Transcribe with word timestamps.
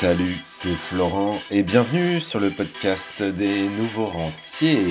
Salut, 0.00 0.36
c'est 0.46 0.76
Florent 0.76 1.36
et 1.50 1.64
bienvenue 1.64 2.20
sur 2.20 2.38
le 2.38 2.50
podcast 2.50 3.24
des 3.24 3.62
nouveaux 3.62 4.06
rentiers. 4.06 4.86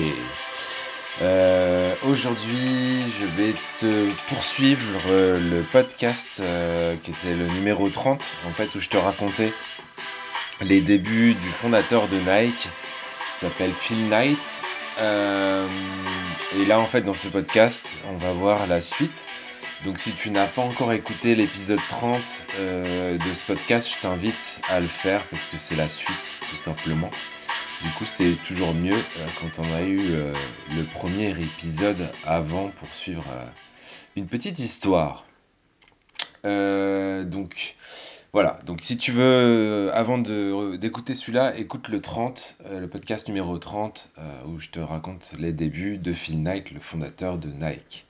Euh, 1.22 1.94
Aujourd'hui, 2.06 3.00
je 3.18 3.24
vais 3.24 3.54
te 3.78 4.12
poursuivre 4.28 5.00
euh, 5.10 5.32
le 5.48 5.62
podcast 5.62 6.40
euh, 6.40 6.94
qui 7.02 7.12
était 7.12 7.34
le 7.34 7.46
numéro 7.54 7.88
30, 7.88 8.36
en 8.46 8.50
fait, 8.50 8.74
où 8.74 8.80
je 8.80 8.90
te 8.90 8.98
racontais 8.98 9.50
les 10.60 10.82
débuts 10.82 11.32
du 11.32 11.48
fondateur 11.48 12.06
de 12.08 12.16
Nike, 12.16 12.68
qui 12.68 13.46
s'appelle 13.46 13.72
Phil 13.72 14.10
Knight. 14.10 14.62
Et 15.00 16.66
là, 16.66 16.78
en 16.78 16.84
fait, 16.84 17.00
dans 17.00 17.14
ce 17.14 17.28
podcast, 17.28 18.02
on 18.12 18.18
va 18.18 18.32
voir 18.32 18.66
la 18.66 18.82
suite. 18.82 19.26
Donc 19.84 19.98
si 19.98 20.12
tu 20.12 20.30
n'as 20.30 20.46
pas 20.46 20.62
encore 20.62 20.92
écouté 20.92 21.34
l'épisode 21.34 21.78
30 21.88 22.46
euh, 22.58 23.16
de 23.16 23.22
ce 23.22 23.52
podcast, 23.52 23.88
je 23.94 24.02
t'invite 24.02 24.60
à 24.70 24.80
le 24.80 24.86
faire 24.86 25.24
parce 25.28 25.46
que 25.46 25.56
c'est 25.56 25.76
la 25.76 25.88
suite 25.88 26.40
tout 26.50 26.56
simplement. 26.56 27.10
Du 27.84 27.90
coup 27.90 28.04
c'est 28.04 28.34
toujours 28.46 28.74
mieux 28.74 28.92
euh, 28.92 29.26
quand 29.40 29.60
on 29.60 29.74
a 29.76 29.82
eu 29.82 30.00
euh, 30.00 30.32
le 30.76 30.82
premier 30.84 31.30
épisode 31.30 32.08
avant 32.26 32.68
pour 32.68 32.88
suivre 32.88 33.24
une 34.16 34.26
petite 34.26 34.58
histoire. 34.58 35.24
Donc 36.44 37.76
voilà, 38.34 38.58
donc 38.66 38.80
si 38.82 38.98
tu 38.98 39.10
veux, 39.10 39.90
avant 39.94 40.18
d'écouter 40.18 41.14
celui-là, 41.14 41.56
écoute 41.56 41.88
le 41.88 42.00
30, 42.00 42.58
euh, 42.66 42.80
le 42.80 42.86
podcast 42.86 43.26
numéro 43.26 43.58
30, 43.58 44.12
euh, 44.18 44.44
où 44.46 44.60
je 44.60 44.68
te 44.68 44.80
raconte 44.80 45.32
les 45.38 45.54
débuts 45.54 45.96
de 45.96 46.12
Phil 46.12 46.42
Knight, 46.42 46.70
le 46.70 46.78
fondateur 46.78 47.38
de 47.38 47.48
Nike. 47.48 48.06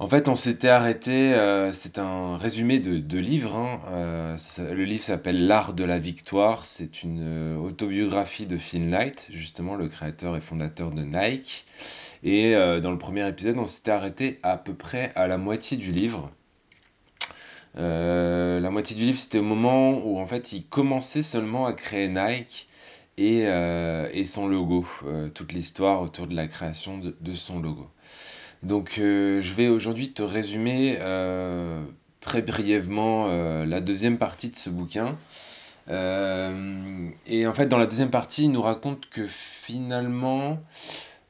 En 0.00 0.08
fait, 0.08 0.28
on 0.28 0.34
s'était 0.34 0.68
arrêté, 0.68 1.34
euh, 1.34 1.72
c'est 1.72 2.00
un 2.00 2.36
résumé 2.36 2.80
de, 2.80 2.98
de 2.98 3.18
livres. 3.18 3.54
hein, 3.54 3.80
euh, 3.92 4.36
le 4.58 4.84
livre 4.84 5.04
s'appelle 5.04 5.46
L'art 5.46 5.72
de 5.72 5.84
la 5.84 6.00
victoire. 6.00 6.64
C'est 6.64 7.04
une 7.04 7.20
euh, 7.22 7.56
autobiographie 7.56 8.46
de 8.46 8.58
Phil 8.58 8.90
Knight, 8.90 9.28
justement 9.30 9.76
le 9.76 9.88
créateur 9.88 10.36
et 10.36 10.40
fondateur 10.40 10.90
de 10.90 11.02
Nike. 11.02 11.64
Et 12.24 12.54
dans 12.54 12.90
le 12.90 12.96
premier 12.96 13.28
épisode, 13.28 13.58
on 13.58 13.66
s'était 13.66 13.90
arrêté 13.90 14.40
à 14.42 14.56
peu 14.56 14.72
près 14.72 15.12
à 15.14 15.28
la 15.28 15.36
moitié 15.36 15.76
du 15.76 15.92
livre. 15.92 16.30
La 17.74 18.70
moitié 18.70 18.96
du 18.96 19.02
livre, 19.02 19.18
c'était 19.18 19.40
au 19.40 19.42
moment 19.42 19.98
où 19.98 20.18
en 20.18 20.26
fait 20.26 20.52
il 20.54 20.64
commençait 20.64 21.22
seulement 21.22 21.66
à 21.66 21.74
créer 21.74 22.08
Nike 22.08 22.66
et, 23.18 24.24
son 24.24 24.48
logo, 24.48 24.86
toute 25.34 25.52
l'histoire 25.52 26.00
autour 26.00 26.26
de 26.26 26.34
la 26.34 26.46
création 26.46 26.98
de 26.98 27.34
son 27.34 27.60
logo. 27.60 27.90
Donc 28.64 28.96
euh, 28.98 29.42
je 29.42 29.52
vais 29.52 29.68
aujourd'hui 29.68 30.12
te 30.12 30.22
résumer 30.22 30.96
euh, 31.00 31.82
très 32.20 32.40
brièvement 32.40 33.26
euh, 33.28 33.66
la 33.66 33.82
deuxième 33.82 34.16
partie 34.16 34.48
de 34.48 34.56
ce 34.56 34.70
bouquin. 34.70 35.16
Et 35.86 37.46
en 37.46 37.52
fait 37.52 37.66
dans 37.66 37.76
la 37.76 37.86
deuxième 37.86 38.10
partie 38.10 38.44
il 38.44 38.52
nous 38.52 38.62
raconte 38.62 39.06
que 39.10 39.26
finalement 39.26 40.58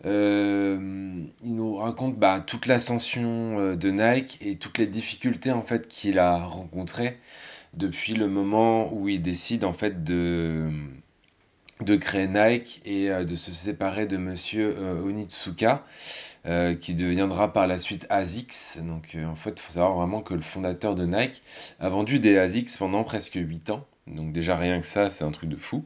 il 0.04 1.28
nous 1.42 1.74
raconte 1.74 2.16
bah, 2.16 2.40
toute 2.46 2.66
l'ascension 2.66 3.74
de 3.74 3.90
Nike 3.90 4.38
et 4.42 4.56
toutes 4.56 4.78
les 4.78 4.86
difficultés 4.86 5.50
en 5.50 5.62
fait 5.62 5.88
qu'il 5.88 6.20
a 6.20 6.44
rencontrées 6.44 7.18
depuis 7.72 8.14
le 8.14 8.28
moment 8.28 8.94
où 8.94 9.08
il 9.08 9.22
décide 9.22 9.64
en 9.64 9.72
fait 9.72 10.04
de, 10.04 10.68
de 11.80 11.96
créer 11.96 12.28
Nike 12.28 12.80
et 12.84 13.08
de 13.08 13.34
se 13.34 13.50
séparer 13.50 14.06
de 14.06 14.18
monsieur 14.18 14.76
Onitsuka 15.04 15.84
euh, 16.46 16.74
qui 16.74 16.92
deviendra 16.92 17.54
par 17.54 17.66
la 17.66 17.78
suite 17.78 18.06
ASICS. 18.10 18.82
Donc 18.82 19.14
euh, 19.14 19.24
en 19.24 19.34
fait, 19.34 19.54
il 19.56 19.60
faut 19.60 19.72
savoir 19.72 19.94
vraiment 19.94 20.20
que 20.20 20.34
le 20.34 20.42
fondateur 20.42 20.94
de 20.94 21.06
Nike 21.06 21.42
a 21.80 21.88
vendu 21.88 22.18
des 22.18 22.36
ASICS 22.36 22.76
pendant 22.78 23.02
presque 23.02 23.36
8 23.36 23.70
ans. 23.70 23.86
Donc 24.06 24.32
déjà 24.32 24.54
rien 24.54 24.78
que 24.78 24.86
ça, 24.86 25.08
c'est 25.08 25.24
un 25.24 25.30
truc 25.30 25.48
de 25.48 25.56
fou. 25.56 25.84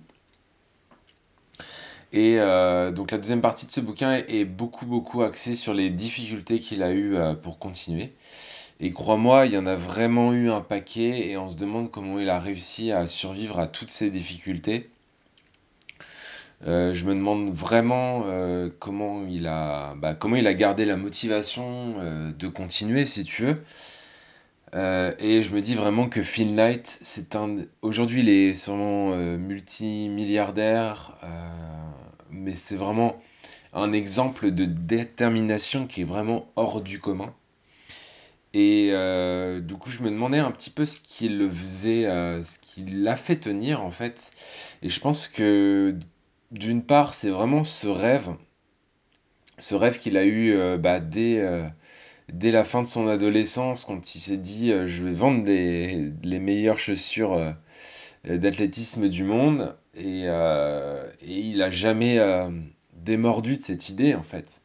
Et 2.13 2.41
euh, 2.41 2.91
donc 2.91 3.13
la 3.13 3.19
deuxième 3.19 3.41
partie 3.41 3.67
de 3.67 3.71
ce 3.71 3.81
bouquin 3.81 4.15
est, 4.15 4.45
beaucoup 4.45 4.87
beaucoup 4.87 5.23
axée 5.23 5.55
sur 5.55 5.75
les 5.75 5.91
difficultés 5.91 6.59
qu'il 6.59 6.83
a 6.83 6.93
eues 6.93 7.15
pour 7.43 7.61
continuer. 7.61 8.13
Et 8.81 8.93
crois-moi, 8.93 9.47
il 9.47 9.53
y 9.53 9.59
en 9.59 9.67
a 9.67 9.77
vraiment 9.77 10.33
eu 10.33 10.51
un 10.51 10.61
paquet 10.61 11.29
et 11.29 11.37
on 11.37 11.51
se 11.51 11.57
demande 11.57 11.91
comment 11.91 12.19
il 12.19 12.29
a 12.29 12.41
réussi 12.41 12.91
à 12.91 13.07
survivre 13.07 13.61
à 13.61 13.69
toutes 13.69 13.91
ces 13.91 14.11
difficultés. 14.11 14.91
Euh, 16.67 16.93
je 16.93 17.05
me 17.05 17.15
demande 17.15 17.55
vraiment 17.55 18.25
euh, 18.27 18.69
comment 18.81 19.25
il 19.29 19.47
a, 19.47 19.95
bah, 19.97 20.15
comment 20.15 20.37
il 20.37 20.47
a 20.47 20.55
gardé 20.55 20.85
la 20.85 20.97
motivation 20.97 21.95
euh, 21.99 22.33
de 22.33 22.49
continuer, 22.49 23.07
si 23.07 23.25
tu 23.25 23.45
veux. 23.45 23.63
Et 24.75 25.43
je 25.43 25.55
me 25.55 25.61
dis 25.61 25.75
vraiment 25.75 26.09
que 26.09 26.23
Phil 26.23 26.55
Knight, 26.55 26.99
c'est 27.03 27.37
un. 27.37 27.65
Aujourd'hui, 27.83 28.21
il 28.21 28.29
est 28.29 28.55
sûrement 28.55 29.17
multimilliardaire, 29.17 31.17
mais 32.31 32.53
c'est 32.53 32.77
vraiment 32.77 33.17
un 33.73 33.93
exemple 33.93 34.51
de 34.51 34.67
détermination 34.67 35.87
qui 35.87 36.03
est 36.03 36.05
vraiment 36.05 36.53
hors 36.57 36.83
du 36.83 37.01
commun. 37.01 37.35
Et 38.53 38.93
du 39.63 39.75
coup, 39.77 39.89
je 39.89 40.03
me 40.03 40.11
demandais 40.11 40.39
un 40.39 40.51
petit 40.51 40.71
peu 40.71 40.85
ce 40.85 41.01
qui 41.01 41.31
le 41.31 41.51
faisait, 41.51 42.05
ce 42.43 42.59
qui 42.59 42.85
l'a 42.85 43.17
fait 43.17 43.37
tenir 43.37 43.83
en 43.83 43.91
fait. 43.91 44.33
Et 44.83 44.91
je 44.91 45.01
pense 45.01 45.29
que 45.29 45.97
d'une 46.51 46.83
part, 46.83 47.15
c'est 47.15 47.31
vraiment 47.31 47.65
ce 47.65 47.87
rêve, 47.87 48.31
ce 49.59 49.75
rêve 49.75 49.99
qu'il 49.99 50.17
a 50.17 50.25
eu 50.25 50.55
euh, 50.55 50.79
bah, 50.79 51.01
dès, 51.01 51.41
euh, 51.41 51.67
dès 52.33 52.51
la 52.51 52.65
fin 52.65 52.83
de 52.83 52.87
son 52.87 53.09
adolescence, 53.09 53.85
quand 53.85 54.15
il 54.15 54.21
s'est 54.21 54.37
dit 54.37 54.73
euh, 54.73 54.87
je 54.87 55.05
vais 55.05 55.13
vendre 55.13 55.45
les 55.47 56.39
meilleures 56.39 56.79
chaussures 56.79 57.55
d'athlétisme 58.25 59.09
du 59.09 59.25
monde. 59.25 59.77
Et, 59.97 60.27
il 61.23 61.63
a 61.63 61.71
jamais 61.71 62.21
démordu 62.95 63.57
de 63.57 63.63
cette 63.63 63.89
idée 63.89 64.15
en 64.15 64.23
fait. 64.23 64.63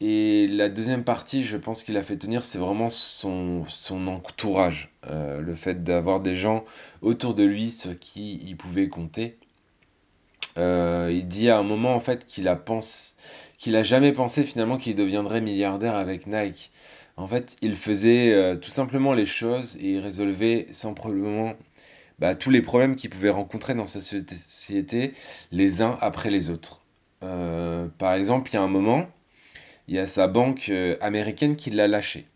Et 0.00 0.48
la 0.48 0.68
deuxième 0.68 1.04
partie, 1.04 1.44
je 1.44 1.56
pense 1.56 1.82
qu'il 1.82 1.96
a 1.96 2.02
fait 2.02 2.16
tenir, 2.16 2.44
c'est 2.44 2.58
vraiment 2.58 2.90
son, 2.90 3.64
son 3.68 4.06
entourage. 4.06 4.90
Le 5.10 5.54
fait 5.54 5.82
d'avoir 5.82 6.20
des 6.20 6.34
gens 6.34 6.64
autour 7.00 7.34
de 7.34 7.44
lui 7.44 7.70
sur 7.70 7.98
qui 7.98 8.40
il 8.44 8.56
pouvait 8.56 8.88
compter. 8.88 9.38
Euh, 10.56 11.10
il 11.12 11.26
dit 11.26 11.50
à 11.50 11.58
un 11.58 11.62
moment 11.62 11.94
en 11.94 12.00
fait 12.00 12.26
qu'il 12.26 12.46
a 12.48 13.82
jamais 13.82 14.12
pensé 14.12 14.44
finalement 14.44 14.78
qu'il 14.78 14.94
deviendrait 14.94 15.40
milliardaire 15.40 15.96
avec 15.96 16.26
Nike. 16.26 16.70
En 17.16 17.28
fait, 17.28 17.56
il 17.62 17.74
faisait 17.74 18.32
euh, 18.32 18.56
tout 18.56 18.70
simplement 18.70 19.14
les 19.14 19.26
choses 19.26 19.76
et 19.76 19.92
il 19.92 19.98
résolvait 20.00 20.66
simplement 20.72 21.54
bah, 22.18 22.34
tous 22.34 22.50
les 22.50 22.62
problèmes 22.62 22.96
qu'il 22.96 23.10
pouvait 23.10 23.30
rencontrer 23.30 23.74
dans 23.74 23.86
sa 23.86 24.00
société 24.00 25.14
les 25.52 25.82
uns 25.82 25.96
après 26.00 26.30
les 26.30 26.50
autres. 26.50 26.82
Euh, 27.22 27.86
par 27.98 28.14
exemple, 28.14 28.50
il 28.50 28.54
y 28.54 28.56
a 28.58 28.62
un 28.62 28.68
moment, 28.68 29.06
il 29.88 29.94
y 29.94 29.98
a 29.98 30.06
sa 30.06 30.26
banque 30.26 30.70
américaine 31.00 31.56
qui 31.56 31.70
l'a 31.70 31.88
lâché. 31.88 32.26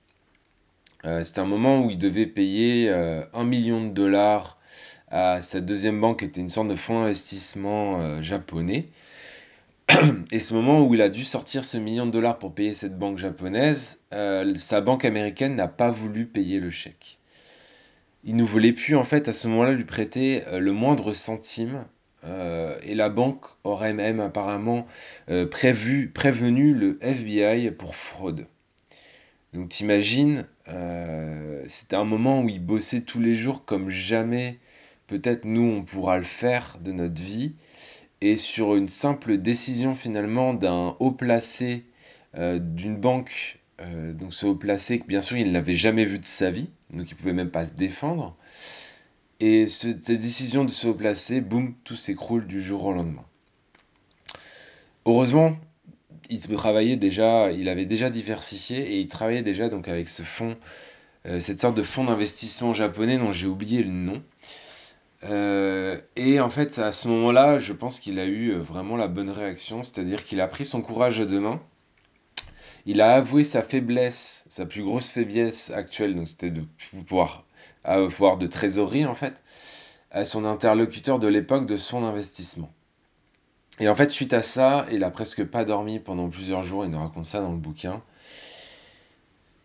C'était 1.22 1.40
un 1.40 1.46
moment 1.46 1.84
où 1.84 1.90
il 1.90 1.98
devait 1.98 2.26
payer 2.26 2.90
euh, 2.90 3.22
un 3.32 3.44
million 3.44 3.84
de 3.86 3.90
dollars 3.90 4.57
sa 5.10 5.60
deuxième 5.60 6.00
banque, 6.00 6.22
était 6.22 6.40
une 6.40 6.50
sorte 6.50 6.68
de 6.68 6.76
fonds 6.76 7.00
d'investissement 7.00 8.00
euh, 8.00 8.20
japonais. 8.22 8.88
Et 10.32 10.40
ce 10.40 10.52
moment 10.54 10.86
où 10.86 10.94
il 10.94 11.00
a 11.02 11.08
dû 11.08 11.24
sortir 11.24 11.64
ce 11.64 11.78
million 11.78 12.06
de 12.06 12.10
dollars 12.10 12.38
pour 12.38 12.54
payer 12.54 12.74
cette 12.74 12.98
banque 12.98 13.18
japonaise, 13.18 14.00
euh, 14.12 14.54
sa 14.56 14.80
banque 14.80 15.04
américaine 15.04 15.54
n'a 15.54 15.68
pas 15.68 15.90
voulu 15.90 16.26
payer 16.26 16.60
le 16.60 16.70
chèque. 16.70 17.18
Il 18.24 18.36
ne 18.36 18.42
voulait 18.42 18.72
plus 18.72 18.96
en 18.96 19.04
fait 19.04 19.28
à 19.28 19.32
ce 19.32 19.48
moment-là 19.48 19.72
lui 19.72 19.84
prêter 19.84 20.42
euh, 20.48 20.58
le 20.58 20.72
moindre 20.72 21.12
centime. 21.12 21.84
et 22.82 22.94
la 22.94 23.08
banque 23.08 23.46
aurait 23.64 23.94
même 23.94 24.20
apparemment 24.20 24.86
prévenu 25.50 26.74
le 26.74 26.98
FBI 27.00 27.70
pour 27.70 27.94
fraude. 27.94 28.46
Donc 29.54 29.70
t'imagines, 29.70 30.44
c'était 31.66 31.96
un 31.96 32.04
moment 32.04 32.42
où 32.42 32.48
il 32.48 32.60
bossait 32.60 33.02
tous 33.02 33.20
les 33.20 33.34
jours 33.34 33.64
comme 33.64 33.88
jamais 33.88 34.58
peut-être 35.08 35.44
nous 35.44 35.62
on 35.62 35.82
pourra 35.82 36.18
le 36.18 36.24
faire 36.24 36.78
de 36.80 36.92
notre 36.92 37.20
vie. 37.20 37.54
Et 38.20 38.36
sur 38.36 38.74
une 38.76 38.88
simple 38.88 39.38
décision 39.38 39.94
finalement 39.94 40.54
d'un 40.54 40.96
haut 41.00 41.12
placé 41.12 41.84
euh, 42.36 42.58
d'une 42.58 42.96
banque, 42.96 43.58
euh, 43.80 44.12
donc 44.12 44.34
ce 44.34 44.46
haut 44.46 44.56
placé, 44.56 45.02
bien 45.06 45.20
sûr 45.20 45.36
il 45.36 45.48
ne 45.48 45.52
l'avait 45.52 45.74
jamais 45.74 46.04
vu 46.04 46.18
de 46.18 46.24
sa 46.24 46.50
vie, 46.50 46.68
donc 46.92 47.10
il 47.10 47.16
pouvait 47.16 47.32
même 47.32 47.50
pas 47.50 47.66
se 47.66 47.74
défendre. 47.74 48.36
Et 49.40 49.66
ce- 49.66 49.92
cette 49.92 50.20
décision 50.20 50.64
de 50.64 50.70
se 50.70 50.86
haut 50.88 50.94
placé, 50.94 51.40
boum, 51.40 51.74
tout 51.84 51.96
s'écroule 51.96 52.46
du 52.46 52.62
jour 52.62 52.84
au 52.84 52.92
lendemain. 52.92 53.24
Heureusement, 55.06 55.56
il 56.30 56.40
travaillait 56.40 56.96
déjà, 56.96 57.50
il 57.52 57.68
avait 57.68 57.86
déjà 57.86 58.10
diversifié 58.10 58.80
et 58.94 59.00
il 59.00 59.08
travaillait 59.08 59.42
déjà 59.42 59.68
donc 59.68 59.88
avec 59.88 60.08
ce 60.08 60.22
fonds, 60.22 60.56
euh, 61.26 61.40
cette 61.40 61.60
sorte 61.60 61.76
de 61.76 61.82
fonds 61.82 62.04
d'investissement 62.04 62.74
japonais 62.74 63.18
dont 63.18 63.32
j'ai 63.32 63.46
oublié 63.46 63.82
le 63.82 63.90
nom. 63.90 64.22
Euh, 65.24 65.98
et 66.16 66.40
en 66.40 66.50
fait, 66.50 66.78
à 66.78 66.92
ce 66.92 67.08
moment-là, 67.08 67.58
je 67.58 67.72
pense 67.72 67.98
qu'il 67.98 68.18
a 68.20 68.26
eu 68.26 68.52
euh, 68.52 68.58
vraiment 68.58 68.96
la 68.96 69.08
bonne 69.08 69.30
réaction, 69.30 69.82
c'est-à-dire 69.82 70.24
qu'il 70.24 70.40
a 70.40 70.46
pris 70.46 70.64
son 70.64 70.80
courage 70.80 71.20
à 71.20 71.24
deux 71.24 71.40
mains, 71.40 71.60
il 72.86 73.00
a 73.00 73.14
avoué 73.14 73.44
sa 73.44 73.62
faiblesse, 73.62 74.44
sa 74.48 74.64
plus 74.64 74.82
grosse 74.82 75.08
faiblesse 75.08 75.70
actuelle, 75.70 76.14
donc 76.14 76.28
c'était 76.28 76.50
de 76.50 76.62
pouvoir 76.90 77.44
avoir 77.84 78.38
de 78.38 78.46
trésorerie 78.46 79.06
en 79.06 79.14
fait. 79.14 79.42
à 80.10 80.24
son 80.24 80.44
interlocuteur 80.46 81.18
de 81.18 81.28
l'époque 81.28 81.66
de 81.66 81.76
son 81.76 82.04
investissement. 82.04 82.72
Et 83.80 83.88
en 83.88 83.94
fait, 83.94 84.10
suite 84.10 84.32
à 84.32 84.42
ça, 84.42 84.86
il 84.90 85.04
a 85.04 85.10
presque 85.10 85.44
pas 85.44 85.64
dormi 85.64 85.98
pendant 85.98 86.28
plusieurs 86.30 86.62
jours, 86.62 86.84
il 86.84 86.90
nous 86.90 86.98
raconte 86.98 87.26
ça 87.26 87.40
dans 87.40 87.52
le 87.52 87.58
bouquin. 87.58 88.02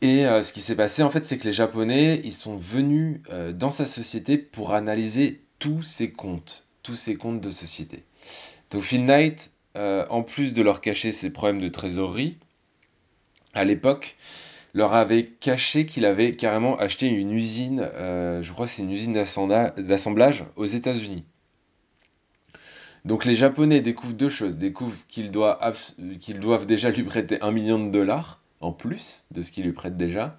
Et 0.02 0.28
euh, 0.28 0.44
ce 0.44 0.52
qui 0.52 0.62
s'est 0.62 0.76
passé, 0.76 1.02
en 1.02 1.10
fait, 1.10 1.26
c'est 1.26 1.38
que 1.38 1.46
les 1.46 1.54
Japonais, 1.54 2.22
ils 2.26 2.34
sont 2.34 2.58
venus 2.58 3.22
dans 3.54 3.72
sa 3.72 3.86
société 3.86 4.38
pour 4.38 4.74
analyser 4.74 5.43
tous 5.64 5.82
ses 5.82 6.12
comptes, 6.12 6.68
tous 6.82 6.96
ses 6.96 7.16
comptes 7.16 7.40
de 7.40 7.50
société. 7.50 8.04
Donc 8.70 8.82
Phil 8.84 9.06
Knight, 9.06 9.54
euh, 9.78 10.06
en 10.10 10.22
plus 10.22 10.52
de 10.52 10.62
leur 10.62 10.82
cacher 10.82 11.14
ses 11.14 11.30
problèmes 11.30 11.62
de 11.62 11.70
trésorerie, 11.70 12.36
à 13.54 13.64
l'époque, 13.64 14.18
leur 14.74 14.94
avait 14.94 15.24
caché 15.24 15.86
qu'il 15.86 16.04
avait 16.04 16.34
carrément 16.34 16.78
acheté 16.78 17.08
une 17.08 17.32
usine, 17.32 17.90
je 17.96 18.52
crois 18.52 18.66
que 18.66 18.74
c'est 18.74 18.82
une 18.82 18.92
usine 18.92 19.14
d'assemblage 19.14 20.44
aux 20.58 20.66
États-Unis. 20.66 21.24
Donc 23.06 23.24
les 23.24 23.36
Japonais 23.36 23.80
découvrent 23.80 24.14
deux 24.14 24.30
choses. 24.30 24.58
Découvrent 24.58 25.08
qu'ils 25.08 25.32
doivent, 25.32 25.76
qu'ils 26.20 26.42
doivent 26.42 26.66
déjà 26.66 26.90
lui 26.90 27.04
prêter 27.04 27.42
un 27.42 27.52
million 27.52 27.80
de 27.82 27.90
dollars 27.90 28.42
en 28.60 28.74
plus 28.74 29.28
de 29.32 29.42
ce 29.42 29.52
qu'ils 29.52 29.64
lui 29.64 29.72
prêtent 29.72 29.98
déjà. 29.98 30.38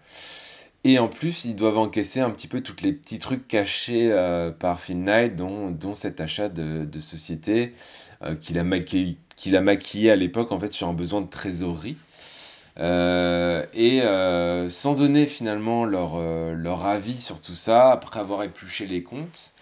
Et 0.87 0.99
en 0.99 1.09
plus, 1.09 1.47
ils 1.47 1.57
doivent 1.57 1.79
encaisser 1.79 2.21
un 2.21 2.29
petit 2.31 2.47
peu 2.47 2.61
tous 2.61 2.83
les 2.83 2.93
petits 2.93 3.19
trucs 3.19 3.49
cachés 3.49 4.13
euh, 4.13 4.51
par 4.51 4.81
Phil 4.81 5.03
Knight, 5.03 5.35
dont, 5.35 5.95
cet 5.95 6.21
achat 6.21 6.51
de, 6.51 7.01
société 7.01 7.73
euh, 8.23 8.35
qu'il 8.37 8.59
a, 8.59 8.65
maquillé, 8.65 10.11
à 10.11 10.17
l'époque 10.17 10.53
en 10.53 10.61
fait 10.61 10.71
sur 10.71 10.87
un 10.87 10.93
besoin 10.93 11.23
de 11.23 11.29
trésorerie. 11.29 11.97
Euh, 12.81 13.65
et 13.73 14.03
sans 14.69 14.95
donner 14.95 15.27
finalement 15.27 15.87
leur, 15.87 16.87
avis 16.87 17.19
sur 17.21 17.41
tout 17.41 17.55
ça, 17.55 17.91
après 17.91 18.21
avoir 18.21 18.43
épluché 18.43 18.87
les 18.87 19.03
comptes, 19.03 19.55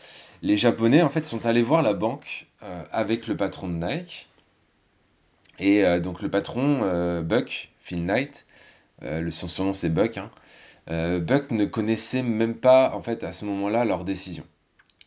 les 0.43 0.57
Japonais 0.57 1.03
en 1.03 1.09
fait 1.09 1.25
sont 1.25 1.47
allés 1.47 1.63
voir 1.63 1.83
la 1.83 1.95
banque 1.95 2.49
avec 2.91 3.29
le 3.29 3.37
patron 3.37 3.69
de 3.69 3.75
Nike. 3.75 4.29
Et 5.61 5.85
donc 6.01 6.21
le 6.21 6.31
patron, 6.31 7.21
Buck, 7.23 7.71
Phil 7.81 8.05
Knight, 8.05 8.45
son 9.31 9.47
surnom 9.47 9.73
c'est 9.73 9.91
Buck, 9.91 10.17
hein, 10.17 10.31
euh, 10.91 11.21
Buck 11.21 11.51
ne 11.51 11.65
connaissait 11.65 12.23
même 12.23 12.55
pas 12.55 12.95
en 12.95 13.03
fait 13.03 13.25
à 13.25 13.33
ce 13.33 13.45
moment-là 13.45 13.85
leur 13.85 14.05
décision. 14.05 14.45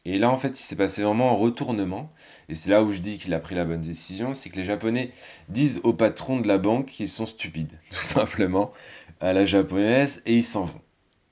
Et 0.05 0.17
là 0.17 0.29
en 0.29 0.37
fait 0.37 0.59
il 0.59 0.63
s'est 0.63 0.75
passé 0.75 1.03
vraiment 1.03 1.31
un 1.31 1.35
retournement, 1.35 2.11
et 2.47 2.55
c'est 2.55 2.69
là 2.69 2.83
où 2.83 2.91
je 2.91 2.99
dis 2.99 3.17
qu'il 3.17 3.33
a 3.33 3.39
pris 3.39 3.55
la 3.55 3.65
bonne 3.65 3.81
décision, 3.81 4.33
c'est 4.33 4.49
que 4.49 4.57
les 4.57 4.63
Japonais 4.63 5.11
disent 5.49 5.81
au 5.83 5.93
patron 5.93 6.39
de 6.39 6.47
la 6.47 6.57
banque 6.57 6.87
qu'ils 6.87 7.09
sont 7.09 7.25
stupides, 7.25 7.79
tout 7.89 8.03
simplement, 8.03 8.71
à 9.19 9.33
la 9.33 9.45
japonaise, 9.45 10.21
et 10.25 10.35
ils 10.35 10.43
s'en 10.43 10.65
vont. 10.65 10.81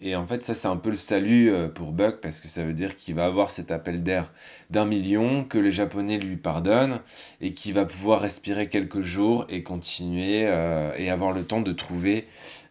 Et 0.06 0.18
en 0.18 0.26
fait, 0.26 0.44
ça, 0.44 0.54
c'est 0.54 0.68
un 0.68 0.76
peu 0.76 0.90
le 0.90 0.98
salut 0.98 1.50
euh, 1.50 1.70
pour 1.70 1.94
Buck 1.94 2.20
parce 2.22 2.42
que 2.42 2.50
ça 2.50 2.66
veut 2.66 2.74
dire 2.74 2.98
qu'il 2.98 3.16
va 3.16 3.24
avoir 3.24 3.52
cet 3.52 3.72
appel 3.72 4.04
d'air 4.04 4.34
d'un 4.70 4.84
million, 4.86 5.46
que 5.46 5.58
les 5.58 5.72
Japonais 5.72 6.18
lui 6.18 6.36
pardonnent 6.36 7.00
et 7.40 7.54
qu'il 7.54 7.74
va 7.74 7.86
pouvoir 7.86 8.20
respirer 8.20 8.68
quelques 8.68 9.00
jours 9.00 9.46
et 9.48 9.64
continuer 9.64 10.42
euh, 10.46 10.92
et 10.98 11.10
avoir 11.10 11.32
le 11.32 11.46
temps 11.46 11.62
de 11.62 11.72
trouver 11.72 12.28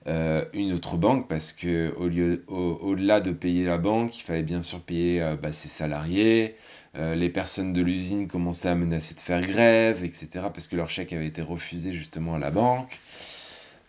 euh, 0.07 0.45
une 0.53 0.75
autre 0.75 0.99
banque 0.99 1.27
parce 1.27 1.53
que 1.53 1.95
au 1.97 2.07
lieu, 2.07 2.45
au, 2.49 2.95
delà 2.97 3.21
de 3.21 3.31
payer 3.31 3.65
la 3.65 3.79
banque, 3.79 4.19
il 4.19 4.23
fallait 4.23 4.43
bien 4.43 4.63
sûr 4.63 4.81
payer 4.81 5.37
bah, 5.43 5.53
ses 5.53 5.71
salariés. 5.71 6.57
les 6.95 7.31
personnes 7.31 7.73
de 7.73 7.81
l'usine 7.81 8.27
commençaient 8.27 8.69
à 8.69 8.75
menacer 8.75 9.15
de 9.15 9.21
faire 9.21 9.41
grève, 9.41 10.05
etc. 10.05 10.29
parce 10.53 10.69
que 10.69 10.77
leur 10.77 10.91
chèque 10.91 11.15
avait 11.15 11.29
été 11.29 11.41
refusé 11.41 11.95
justement 11.95 12.35
à 12.35 12.39
la 12.39 12.51
banque. 12.51 13.01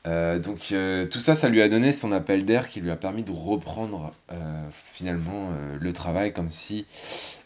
Euh, 0.06 0.38
donc 0.38 0.72
euh, 0.74 1.06
tout 1.08 1.20
ça, 1.20 1.34
ça 1.34 1.48
lui 1.48 1.62
a 1.62 1.70
donné 1.70 1.94
son 1.94 2.12
appel 2.12 2.44
d'air 2.44 2.68
qui 2.68 2.82
lui 2.82 2.92
a 2.92 2.98
permis 2.98 3.24
de 3.24 3.32
reprendre 3.32 4.14
euh, 4.32 4.68
finalement 4.94 5.50
le 5.80 5.94
travail 5.94 6.34
comme 6.34 6.52
si 6.52 6.86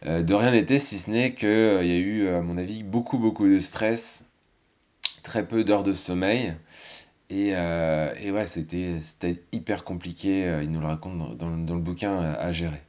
de 0.04 0.34
rien 0.34 0.52
n'était, 0.52 0.80
si 0.80 0.98
ce 1.00 1.10
n'est 1.10 1.34
qu'il 1.34 1.48
y 1.50 1.52
a 1.52 1.98
eu, 1.98 2.30
à 2.30 2.42
mon 2.42 2.58
avis, 2.58 2.84
beaucoup 2.84 3.18
beaucoup 3.18 3.48
de 3.48 3.60
stress, 3.60 4.30
très 5.24 5.48
peu 5.48 5.64
d'heures 5.64 5.84
de 5.84 5.94
sommeil. 5.94 6.54
Et, 7.30 7.52
ouais, 7.54 8.46
c'était 8.46 9.44
hyper 9.52 9.84
compliqué, 9.84 10.62
il 10.64 10.72
nous 10.72 10.80
le 10.80 10.88
raconte 10.88 11.38
dans, 11.38 11.58
dans 11.58 11.76
le 11.76 11.82
bouquin, 11.82 12.20
à 12.20 12.52
gérer. 12.52 12.82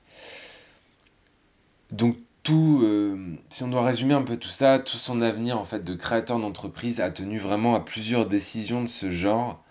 Donc 1.91 2.17
tout, 2.49 2.83
si 3.51 3.63
on 3.63 3.69
doit 3.69 3.85
résumer 3.85 4.15
un 4.15 4.23
peu 4.23 4.39
tout 4.39 4.49
ça, 4.49 4.79
tout 4.79 4.97
son 4.97 5.21
avenir 5.21 5.59
en 5.59 5.67
fait 5.67 5.85
de 5.85 5.95
créateur 5.95 6.39
d'entreprise 6.39 6.99
a 7.01 7.11
tenu 7.11 7.39
vraiment 7.39 7.75
à 7.75 7.81
plusieurs 7.81 8.27
décisions 8.27 8.83
de 8.83 8.89
ce 8.89 9.11
genre. 9.11 9.63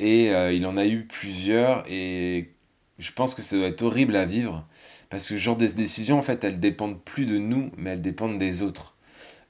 Et 0.00 0.34
euh, 0.34 0.52
il 0.52 0.66
en 0.66 0.76
a 0.76 0.86
eu 0.86 1.04
plusieurs 1.04 1.84
et 1.88 2.52
je 2.98 3.12
pense 3.12 3.34
que 3.36 3.42
ça 3.42 3.56
doit 3.56 3.68
être 3.68 3.82
horrible 3.82 4.16
à 4.16 4.24
vivre 4.24 4.66
parce 5.08 5.28
que 5.28 5.36
ce 5.36 5.40
genre 5.40 5.56
de 5.56 5.66
décisions 5.66 6.18
en 6.18 6.22
fait 6.22 6.42
elles 6.42 6.58
dépendent 6.58 7.00
plus 7.00 7.26
de 7.26 7.38
nous 7.38 7.70
mais 7.76 7.90
elles 7.90 8.02
dépendent 8.02 8.38
des 8.38 8.62
autres. 8.62 8.96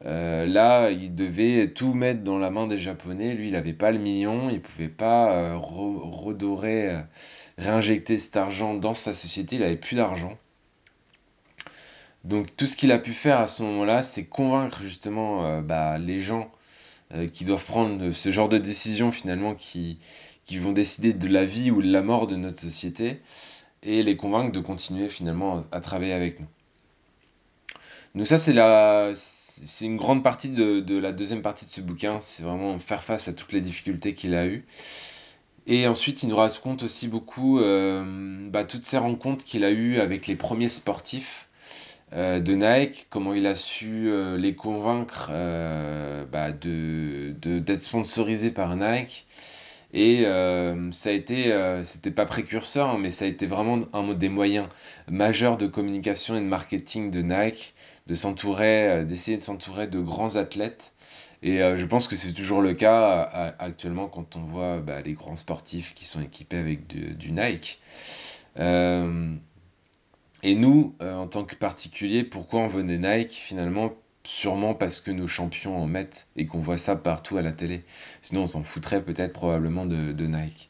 Euh, 0.05 0.45
là, 0.47 0.91
il 0.91 1.15
devait 1.15 1.69
tout 1.69 1.95
mettre 1.95 2.23
dans 2.23 2.39
la 2.39 2.51
main 2.51 2.67
des 2.67 2.79
Japonais. 2.79 3.35
Lui, 3.35 3.49
il 3.49 3.53
n'avait 3.53 3.75
pas 3.75 3.91
le 3.91 3.99
million, 3.99 4.51
il 4.51 4.61
pouvait 4.61 4.89
pas 4.89 5.33
euh, 5.33 5.57
redorer, 5.57 7.05
réinjecter 7.59 8.19
cet 8.19 8.37
argent 8.37 8.75
dans 8.75 8.95
sa 8.95 9.15
société. 9.15 9.57
Il 9.57 9.63
avait 9.63 9.77
plus 9.77 9.97
d'argent. 9.97 10.37
Donc 12.25 12.55
tout 12.57 12.67
ce 12.67 12.77
qu'il 12.77 12.93
a 12.93 12.99
pu 12.99 13.15
faire 13.15 13.41
à 13.41 13.47
ce 13.47 13.63
moment-là, 13.63 14.03
c'est 14.03 14.27
convaincre 14.27 14.83
justement 14.83 15.47
euh, 15.47 15.61
bah, 15.63 15.99
les 15.99 16.21
gens 16.21 16.51
euh, 17.13 17.27
qui 17.29 17.45
doivent 17.45 17.65
prendre 17.65 18.11
ce 18.11 18.31
genre 18.31 18.49
de 18.49 18.59
décision 18.59 19.11
finalement 19.11 19.55
qui, 19.55 19.99
vont 20.53 20.73
décider 20.73 21.13
de 21.13 21.29
la 21.29 21.45
vie 21.45 21.71
ou 21.71 21.81
de 21.81 21.91
la 21.91 22.03
mort 22.03 22.27
de 22.27 22.37
notre 22.37 22.59
société 22.61 23.21
et 23.83 24.03
les 24.03 24.17
convaincre 24.17 24.53
de 24.53 24.61
continuer 24.61 25.09
finalement 25.09 25.63
à, 25.71 25.81
travailler 25.81 26.13
avec 26.13 26.41
nous. 26.41 26.47
Donc 28.17 28.27
ça 28.27 28.39
c'est 28.39 28.53
la 28.53 29.13
c'est 29.15 29.85
une 29.85 29.97
grande 29.97 30.25
partie 30.25 30.49
de, 30.49 30.99
la 30.99 31.13
deuxième 31.13 31.43
partie 31.43 31.67
de 31.67 31.71
ce 31.71 31.81
bouquin, 31.81 32.19
c'est 32.21 32.43
vraiment 32.43 32.79
faire 32.79 33.05
face 33.05 33.29
à 33.29 33.33
toutes 33.33 33.53
les 33.53 33.61
difficultés 33.61 34.15
qu'il 34.15 34.35
a 34.35 34.47
eues. 34.47 34.65
Et 35.67 35.87
ensuite, 35.87 36.23
il 36.23 36.31
nous 36.31 36.37
raconte 36.37 36.83
aussi 36.83 37.07
beaucoup 37.09 37.61
euh, 37.61 38.49
bah, 38.51 38.65
toutes 38.65 38.87
ces 38.87 38.97
rencontres 38.97 39.45
qu'il 39.45 39.63
a 39.65 39.71
eues 39.71 40.01
avec 40.01 40.27
les 40.27 40.35
premiers 40.35 40.69
sportifs 40.69 41.50
de 42.13 42.55
Nike, 42.55 43.07
comment 43.09 43.35
il 43.35 43.47
a 43.47 43.55
su 43.55 44.09
euh, 44.09 44.37
les 44.37 44.55
convaincre 44.55 45.29
euh, 45.31 46.25
bah, 46.27 46.51
de, 46.51 47.33
d'être 47.41 47.83
sponsorisé 47.83 48.51
par 48.51 48.77
Nike. 48.77 49.27
Et 49.93 50.23
ça 50.93 51.09
a 51.09 51.13
été, 51.13 51.53
c'était 51.83 52.13
pas 52.13 52.25
précurseur, 52.25 52.91
hein, 52.91 52.99
mais 53.01 53.11
ça 53.11 53.25
a 53.25 53.29
été 53.29 53.45
vraiment 53.47 53.81
un 53.93 54.15
des 54.15 54.29
moyens 54.29 54.69
majeurs 55.11 55.57
de 55.57 55.67
communication 55.67 56.37
et 56.37 56.41
de 56.41 56.45
marketing 56.45 57.11
de 57.11 57.23
Nike, 57.23 57.75
de 58.07 58.15
s'entourer, 58.15 59.05
d'essayer 59.05 59.37
de 59.37 59.43
s'entourer 59.43 59.89
de 59.89 59.99
grands 59.99 60.37
athlètes. 60.37 60.93
Et 61.43 61.57
je 61.59 61.87
pense 61.87 62.07
que 62.07 62.15
c'est 62.15 62.33
toujours 62.33 62.61
le 62.63 62.73
cas 62.73 63.55
actuellement 63.59 64.07
quand 64.07 64.37
on 64.37 64.43
voit 64.43 64.79
bah, 64.79 65.01
les 65.01 65.15
grands 65.15 65.35
sportifs 65.35 65.93
qui 65.93 66.05
sont 66.05 66.21
équipés 66.21 66.59
avec 66.59 66.87
du 66.87 67.33
Nike. 67.33 67.81
Et 70.43 70.55
nous, 70.55 70.95
euh, 71.03 71.15
en 71.15 71.27
tant 71.27 71.45
que 71.45 71.55
particuliers, 71.55 72.25
pourquoi 72.25 72.61
on 72.61 72.67
venait 72.67 72.99
Nike? 72.99 73.33
Finalement 73.33 73.93
Sûrement 74.23 74.75
parce 74.75 75.01
que 75.01 75.11
nos 75.11 75.27
champions 75.27 75.79
en 75.79 75.87
mettent 75.87 76.27
et 76.37 76.45
qu'on 76.45 76.61
voit 76.61 76.77
ça 76.77 76.95
partout 76.95 77.39
à 77.39 77.43
la 77.43 77.53
télé. 77.53 77.83
Sinon, 78.21 78.43
on 78.43 78.47
s'en 78.47 78.63
foutrait 78.63 79.03
peut-être 79.03 79.33
probablement 79.33 79.87
de, 79.87 80.27
Nike. 80.27 80.69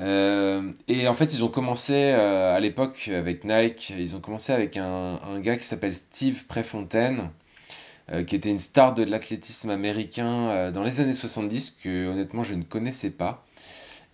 Euh, 0.00 0.72
et 0.88 1.06
en 1.06 1.14
fait, 1.14 1.32
ils 1.32 1.44
ont 1.44 1.48
commencé 1.48 1.94
euh, 1.94 2.54
à 2.54 2.58
l'époque 2.58 3.08
avec 3.14 3.44
Nike, 3.44 3.90
ils 3.96 4.16
ont 4.16 4.20
commencé 4.20 4.52
avec 4.52 4.76
un, 4.76 5.20
un 5.22 5.38
gars 5.38 5.56
qui 5.56 5.64
s'appelle 5.64 5.94
Steve 5.94 6.44
Prefontaine, 6.46 7.30
qui 8.26 8.34
était 8.34 8.50
une 8.50 8.58
star 8.58 8.92
de 8.92 9.04
l'athlétisme 9.04 9.70
américain 9.70 10.72
dans 10.72 10.82
les 10.82 11.00
années 11.00 11.14
70, 11.14 11.78
que 11.80 12.08
honnêtement 12.08 12.42
je 12.42 12.56
ne 12.56 12.64
connaissais 12.64 13.10
pas 13.10 13.46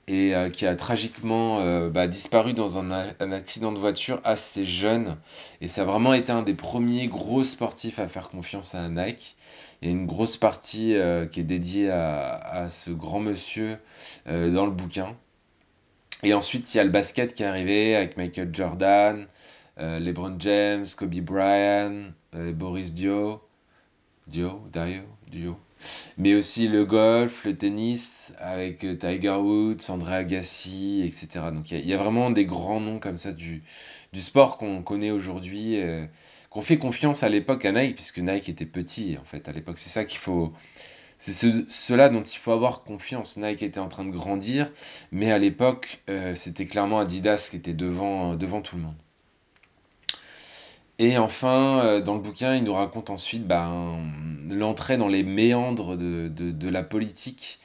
et 0.09 0.35
euh, 0.35 0.51
qui 0.51 0.67
a 0.67 0.77
tragiquement 0.77 1.61
euh, 1.61 1.91
bah, 1.91 2.07
disparu 2.07 2.53
dans 2.53 2.79
un, 2.79 2.91
accident 3.33 3.73
de 3.73 3.79
voiture 3.79 4.21
assez 4.25 4.65
jeune. 4.65 5.17
Et 5.61 5.69
ça 5.69 5.83
a 5.83 5.85
vraiment 5.85 6.15
été 6.15 6.31
un 6.31 6.43
des 6.43 6.55
premiers 6.55 7.09
gros 7.09 7.43
sportifs 7.45 7.99
à 7.99 8.09
faire 8.09 8.29
confiance 8.29 8.75
à 8.75 8.89
Nike. 8.89 9.37
Il 9.83 9.89
y 9.89 9.91
a 9.91 9.95
une 9.95 10.07
grosse 10.07 10.37
partie 10.37 10.95
euh, 10.95 11.27
qui 11.27 11.41
est 11.41 11.45
dédiée 11.45 11.91
à, 11.91 12.69
ce 12.71 12.91
grand 12.91 13.21
monsieur 13.21 13.79
dans 14.27 14.65
le 14.67 14.71
bouquin. 14.71 15.17
Et 16.23 16.35
ensuite, 16.35 16.73
il 16.73 16.79
y 16.79 16.81
a 16.81 16.85
le 16.85 16.91
basket 16.91 17.35
qui 17.35 17.43
est 17.43 17.47
arrivé 17.47 17.95
avec 17.95 18.17
Michael 18.17 18.51
Jordan, 18.53 19.27
LeBron 19.77 20.37
James, 20.39 20.87
Kobe 20.97 21.21
Bryant, 21.21 22.13
Boris 22.33 22.95
Dio, 22.95 23.43
Dio, 24.27 24.63
Dario, 24.73 25.03
Dio 25.31 25.59
mais 26.19 26.35
aussi 26.35 26.69
le 26.69 26.85
golf, 26.85 27.45
le 27.45 27.57
tennis 27.57 28.33
avec 28.39 28.85
euh, 28.85 28.95
Tiger 28.95 29.37
Woods, 29.37 29.89
André 29.91 30.17
Agassi, 30.17 31.03
etc. 31.05 31.47
Donc 31.53 31.71
il 31.71 31.87
y, 31.87 31.95
a 31.95 31.97
vraiment 31.97 32.31
des 32.31 32.45
grands 32.45 32.81
noms 32.81 32.99
comme 32.99 33.19
ça 33.19 33.33
du, 33.33 33.63
sport 34.15 34.59
qu'on 34.59 34.83
connaît 34.83 35.11
aujourd'hui, 35.11 35.81
euh, 35.81 36.07
qu'on 36.51 36.63
fait 36.63 36.79
confiance 36.79 37.23
à 37.23 37.29
l'époque 37.29 37.65
à 37.65 37.73
Nike, 37.73 37.97
puisque 37.97 38.19
Nike 38.19 38.49
était 38.49 38.67
petit 38.67 39.17
en 39.21 39.25
fait 39.25 39.49
à 39.49 39.53
l'époque. 39.53 39.79
C'est 39.79 39.91
ça 39.91 40.05
qu'il 40.05 40.19
faut. 40.19 40.53
C'est 41.19 41.33
cela 41.69 42.11
dont 42.11 42.23
il 42.23 42.39
faut 42.39 42.53
avoir 42.53 42.83
confiance. 42.83 43.39
Nike 43.39 43.63
était 43.63 43.81
en 43.81 43.89
train 43.89 44.05
de 44.05 44.11
grandir, 44.11 44.71
mais 45.13 45.33
à 45.33 45.39
l'époque, 45.39 46.03
euh, 46.11 46.35
c'était 46.35 46.67
clairement 46.67 46.99
Adidas 46.99 47.49
qui 47.51 47.57
était 47.57 47.73
devant, 47.73 48.35
devant 48.37 48.61
tout 48.61 48.77
le 48.77 48.83
monde. 48.83 48.97
Et 50.99 51.19
enfin, 51.19 51.81
euh, 51.85 52.01
dans 52.01 52.15
le 52.15 52.21
bouquin, 52.21 52.55
il 52.55 52.65
nous 52.65 52.73
raconte 52.73 53.11
ensuite 53.11 53.47
ben, 53.47 53.99
l'entrée 54.49 54.97
dans 54.97 55.09
les 55.09 55.23
méandres 55.23 55.97
de, 55.97 56.69
la 56.69 56.83
politique, 56.83 57.61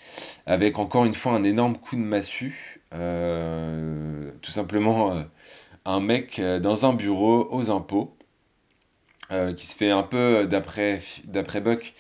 avec 0.45 0.79
encore 0.79 1.05
une 1.05 1.13
fois 1.13 1.33
un 1.33 1.43
énorme 1.43 1.77
coup 1.77 1.95
de 1.95 2.01
massue. 2.01 2.81
Euh, 2.93 4.31
tout 4.41 4.51
simplement, 4.51 5.13
euh, 5.13 5.23
un 5.85 6.01
mec 6.01 6.41
dans 6.41 6.85
un 6.85 6.93
bureau 6.93 7.47
aux 7.51 7.71
impôts, 7.71 8.15
qui 9.55 9.65
se 9.65 9.77
fait 9.77 9.91
un 9.91 10.03
peu, 10.03 10.45
d'après 10.45 11.00
Buck, 11.61 11.93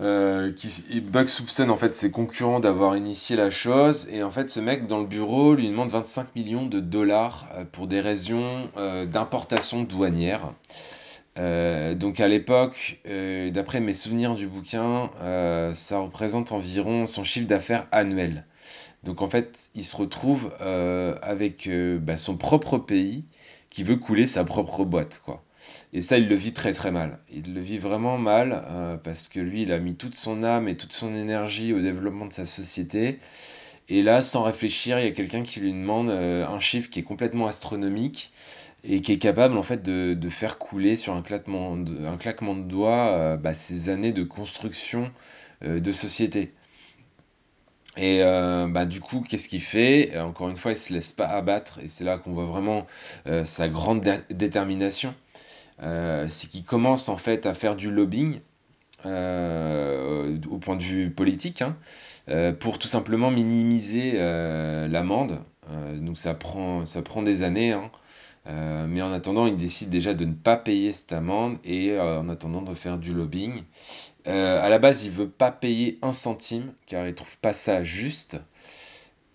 euh, 0.00 0.52
qui, 0.52 1.00
Buck 1.00 1.28
soupçonne 1.28 1.70
en 1.70 1.76
fait 1.76 1.94
ses 1.94 2.10
concurrents 2.10 2.60
d'avoir 2.60 2.96
initié 2.96 3.36
la 3.36 3.50
chose, 3.50 4.08
et 4.10 4.22
en 4.22 4.30
fait 4.30 4.48
ce 4.48 4.60
mec 4.60 4.86
dans 4.86 5.00
le 5.00 5.06
bureau 5.06 5.54
lui 5.54 5.68
demande 5.68 5.90
25 5.90 6.34
millions 6.34 6.66
de 6.66 6.80
dollars 6.80 7.48
euh, 7.54 7.64
pour 7.70 7.86
des 7.86 8.00
raisons 8.00 8.70
euh, 8.76 9.04
d'importation 9.04 9.82
douanière. 9.82 10.54
Euh, 11.38 11.94
donc 11.94 12.20
à 12.20 12.28
l'époque, 12.28 13.00
d'après 13.04 13.80
mes 13.80 13.94
souvenirs 13.94 14.34
du 14.34 14.46
bouquin, 14.46 15.10
ça 15.74 15.98
représente 15.98 16.52
environ 16.52 17.06
son 17.06 17.24
chiffre 17.24 17.46
d'affaires 17.46 17.86
annuel. 17.92 18.44
Donc 19.04 19.22
en 19.22 19.28
fait, 19.28 19.70
il 19.74 19.84
se 19.84 19.96
retrouve 19.96 20.52
avec 21.22 21.68
bah, 22.00 22.16
son 22.16 22.36
propre 22.36 22.78
pays 22.78 23.24
qui 23.70 23.82
veut 23.82 23.96
couler 23.96 24.26
sa 24.26 24.44
propre 24.44 24.84
boîte, 24.84 25.22
quoi. 25.24 25.42
Et 25.94 26.00
ça, 26.02 26.16
il 26.18 26.28
le 26.28 26.34
vit 26.34 26.52
très 26.52 26.72
très 26.72 26.90
mal. 26.90 27.18
Il 27.30 27.54
le 27.54 27.60
vit 27.60 27.78
vraiment 27.78 28.16
mal 28.18 28.64
euh, 28.70 28.96
parce 28.96 29.28
que 29.28 29.40
lui, 29.40 29.62
il 29.62 29.72
a 29.72 29.78
mis 29.78 29.94
toute 29.94 30.16
son 30.16 30.42
âme 30.42 30.68
et 30.68 30.76
toute 30.76 30.92
son 30.92 31.14
énergie 31.14 31.72
au 31.74 31.80
développement 31.80 32.26
de 32.26 32.32
sa 32.32 32.46
société. 32.46 33.18
Et 33.88 34.02
là, 34.02 34.22
sans 34.22 34.44
réfléchir, 34.44 34.98
il 35.00 35.04
y 35.06 35.08
a 35.08 35.12
quelqu'un 35.12 35.42
qui 35.42 35.60
lui 35.60 35.72
demande 35.72 36.10
euh, 36.10 36.46
un 36.46 36.60
chiffre 36.60 36.90
qui 36.90 37.00
est 37.00 37.04
complètement 37.04 37.46
astronomique 37.46 38.32
et 38.84 39.02
qui 39.02 39.12
est 39.12 39.18
capable 39.18 39.56
en 39.58 39.62
fait 39.62 39.82
de, 39.82 40.30
faire 40.30 40.58
couler 40.58 40.96
sur 40.96 41.14
un 41.14 41.22
claquement 41.22 41.76
de, 41.76 42.62
doigts 42.62 43.08
euh, 43.10 43.36
bah, 43.36 43.54
ces 43.54 43.90
années 43.90 44.12
de 44.12 44.24
construction 44.24 45.10
euh, 45.64 45.80
de 45.80 45.92
société. 45.92 46.52
Et 47.98 48.20
bah, 48.20 48.86
du 48.86 49.00
coup, 49.00 49.20
qu'est-ce 49.28 49.48
qu'il 49.48 49.60
fait? 49.60 50.18
Encore 50.18 50.48
une 50.48 50.56
fois, 50.56 50.72
il 50.72 50.78
se 50.78 50.92
laisse 50.94 51.12
pas 51.12 51.26
abattre 51.26 51.78
et 51.82 51.88
c'est 51.88 52.04
là 52.04 52.16
qu'on 52.18 52.32
voit 52.32 52.46
vraiment 52.46 52.86
sa 53.44 53.68
grande 53.68 54.00
dé- 54.00 54.18
détermination. 54.30 55.14
Euh, 55.80 56.26
c'est 56.28 56.48
qu'il 56.50 56.64
commence 56.64 57.08
en 57.08 57.16
fait 57.16 57.46
à 57.46 57.54
faire 57.54 57.76
du 57.76 57.90
lobbying 57.90 58.40
euh, 59.06 60.38
au 60.50 60.58
point 60.58 60.76
de 60.76 60.82
vue 60.82 61.10
politique 61.10 61.62
hein, 61.62 61.76
euh, 62.28 62.52
pour 62.52 62.78
tout 62.78 62.88
simplement 62.88 63.30
minimiser 63.30 64.18
l'amende. 64.88 65.40
Donc 65.96 66.18
ça 66.18 66.34
prend, 66.34 66.82
des 67.22 67.42
années, 67.42 67.72
hein. 67.72 67.90
Mais 68.46 69.00
en 69.02 69.12
attendant, 69.12 69.46
il 69.46 69.56
décide 69.56 69.90
déjà 69.90 70.14
de 70.14 70.24
ne 70.24 70.34
pas 70.34 70.56
payer 70.56 70.92
cette 70.92 71.12
amende 71.12 71.56
et 71.64 71.98
en 71.98 72.28
attendant 72.28 72.62
de 72.62 72.74
faire 72.74 72.98
du 72.98 73.14
lobbying. 73.14 73.62
À 74.26 74.68
la 74.68 74.78
base, 74.78 75.04
il 75.04 75.12
veut 75.12 75.28
pas 75.28 75.50
payer 75.50 75.98
un 76.02 76.12
centime 76.12 76.72
car 76.86 77.06
il 77.06 77.14
trouve 77.14 77.36
pas 77.38 77.52
ça 77.52 77.82
juste. 77.82 78.38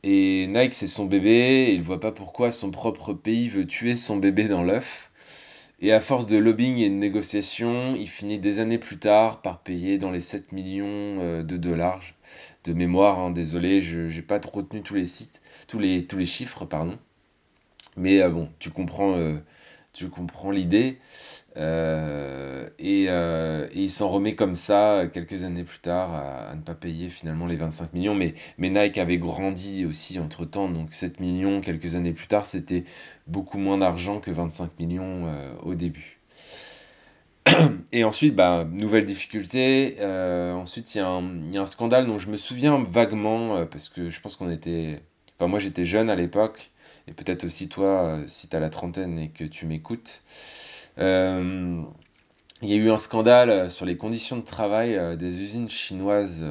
Et 0.04 0.48
Nike, 0.48 0.74
c'est 0.74 0.88
son 0.88 1.06
bébé, 1.06 1.74
il 1.74 1.82
voit 1.82 2.00
pas 2.00 2.12
pourquoi 2.12 2.52
son 2.52 2.72
propre 2.72 3.14
pays 3.14 3.50
veut 3.50 3.66
tuer 3.66 3.96
son 3.96 4.18
bébé 4.18 4.48
dans 4.48 4.64
l'œuf. 4.64 5.07
Et 5.80 5.92
à 5.92 6.00
force 6.00 6.28
de 6.28 6.38
lobbying 6.38 6.78
et 6.78 6.90
de 6.90 6.94
négociations, 6.96 7.96
il 7.96 8.08
finit 8.08 8.38
des 8.40 8.60
années 8.60 8.78
plus 8.78 8.98
tard 9.00 9.42
par 9.42 9.60
payer 9.62 9.98
dans 9.98 10.12
les 10.12 10.20
7 10.20 10.52
millions 10.52 10.86
euh, 11.20 11.44
de 11.44 11.58
dollars 11.58 12.02
de 12.64 12.74
mémoire. 12.74 13.20
hein. 13.20 13.32
désolé, 13.32 13.82
je 13.82 14.08
j'ai 14.10 14.22
pas 14.22 14.40
retenu 14.54 14.82
tous 14.84 14.96
les 14.96 15.08
sites, 15.08 15.42
tous 15.68 15.80
les, 15.80 16.06
tous 16.06 16.18
les 16.18 16.26
chiffres, 16.26 16.66
pardon. 16.66 16.98
Mais 17.98 18.22
euh, 18.22 18.30
bon, 18.30 18.50
tu 18.60 18.70
comprends, 18.72 19.16
euh, 19.18 19.38
tu 19.98 20.10
comprends 20.10 20.52
l'idée. 20.52 21.00
Euh, 21.58 22.70
et, 22.78 23.06
euh, 23.10 23.68
et 23.74 23.82
il 23.82 23.90
s'en 23.90 24.10
remet 24.10 24.36
comme 24.36 24.56
ça 24.56 25.06
quelques 25.12 25.44
années 25.44 25.64
plus 25.64 25.80
tard 25.80 26.14
à, 26.14 26.54
ne 26.56 26.62
pas 26.62 26.76
payer 26.76 27.10
finalement 27.10 27.48
les 27.48 27.56
25 27.56 27.94
millions. 27.94 28.14
Mais, 28.14 28.36
mais 28.60 28.70
Nike 28.70 29.00
avait 29.00 29.18
grandi 29.18 29.86
aussi 29.86 30.20
entre-temps, 30.20 30.70
donc 30.70 30.94
7 30.94 31.20
millions 31.20 31.62
quelques 31.62 31.96
années 31.96 32.14
plus 32.14 32.28
tard, 32.28 32.46
c'était 32.46 32.84
beaucoup 33.26 33.58
moins 33.58 33.80
d'argent 33.80 34.20
que 34.20 34.30
25 34.30 34.80
millions 34.80 35.26
euh, 35.26 35.52
au 35.64 35.74
début. 35.74 36.20
Et 37.92 38.04
ensuite, 38.04 38.36
bah, 38.36 38.68
nouvelle 38.72 39.06
difficulté. 39.06 39.98
ensuite, 40.54 40.94
il 40.94 41.00
y 41.00 41.02
y 41.02 41.58
a 41.58 41.62
un 41.62 41.66
scandale 41.66 42.06
dont 42.06 42.20
je 42.20 42.30
me 42.30 42.38
souviens 42.38 42.84
vaguement, 42.88 43.66
parce 43.66 43.90
que 43.90 44.12
je 44.12 44.22
pense 44.22 44.36
qu'on 44.36 44.52
était... 44.52 45.02
Enfin, 45.40 45.48
moi 45.48 45.60
j'étais 45.60 45.86
jeune 45.86 46.10
à 46.10 46.16
l'époque, 46.16 46.72
et 47.08 47.14
peut-être 47.14 47.46
aussi 47.46 47.70
toi, 47.70 48.04
euh, 48.04 48.24
si 48.28 48.48
tu 48.48 48.56
as 48.56 48.60
la 48.60 48.70
trentaine 48.70 49.18
et 49.18 49.30
que 49.30 49.44
tu 49.44 49.66
m'écoutes. 49.66 50.22
Euh, 51.00 51.82
il 52.62 52.70
y 52.70 52.74
a 52.74 52.76
eu 52.76 52.90
un 52.90 52.98
scandale 52.98 53.50
euh, 53.50 53.70
sur 53.70 53.86
les 53.86 53.98
conditions 53.98 54.38
de 54.38 54.42
travail 54.42 55.00
des 55.18 55.40
usines 55.40 55.70
chinoises 55.70 56.44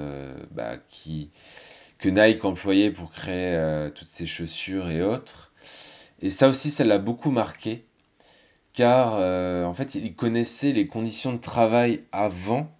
bah, 0.52 0.76
que 1.98 2.08
Nike 2.08 2.44
employait 2.44 2.90
pour 2.90 3.10
créer 3.10 3.90
toutes 3.94 4.08
ces 4.08 4.26
chaussures 4.26 4.88
et 4.88 5.02
autres. 5.02 5.52
Et 6.22 6.30
ça 6.30 6.48
aussi, 6.48 6.70
ça 6.70 6.84
l'a 6.84 6.98
beaucoup 6.98 7.30
marqué, 7.30 7.84
car 8.72 9.14
en 9.66 9.74
fait, 9.74 9.94
il 9.94 10.14
connaissait 10.14 10.72
les 10.72 10.86
conditions 10.86 11.32
de 11.32 11.40
travail 11.40 12.04
avant, 12.12 12.70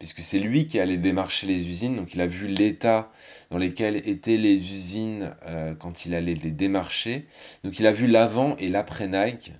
puisque 0.00 0.20
c'est 0.20 0.38
lui 0.38 0.66
qui 0.66 0.80
allait 0.80 0.96
démarcher 0.96 1.46
les 1.46 1.68
usines, 1.68 1.94
donc 1.94 2.14
il 2.14 2.22
a 2.22 2.26
vu 2.26 2.46
l'état 2.48 3.12
dans 3.50 3.58
lequel 3.58 3.96
étaient 4.08 4.38
les 4.38 4.56
usines 4.56 5.36
euh, 5.46 5.74
quand 5.74 6.06
il 6.06 6.14
allait 6.14 6.34
les 6.34 6.50
démarcher. 6.50 7.26
Donc 7.64 7.78
il 7.78 7.86
a 7.86 7.92
vu 7.92 8.06
l'avant 8.06 8.56
et 8.56 8.68
l'après 8.68 9.06
Nike. 9.06 9.52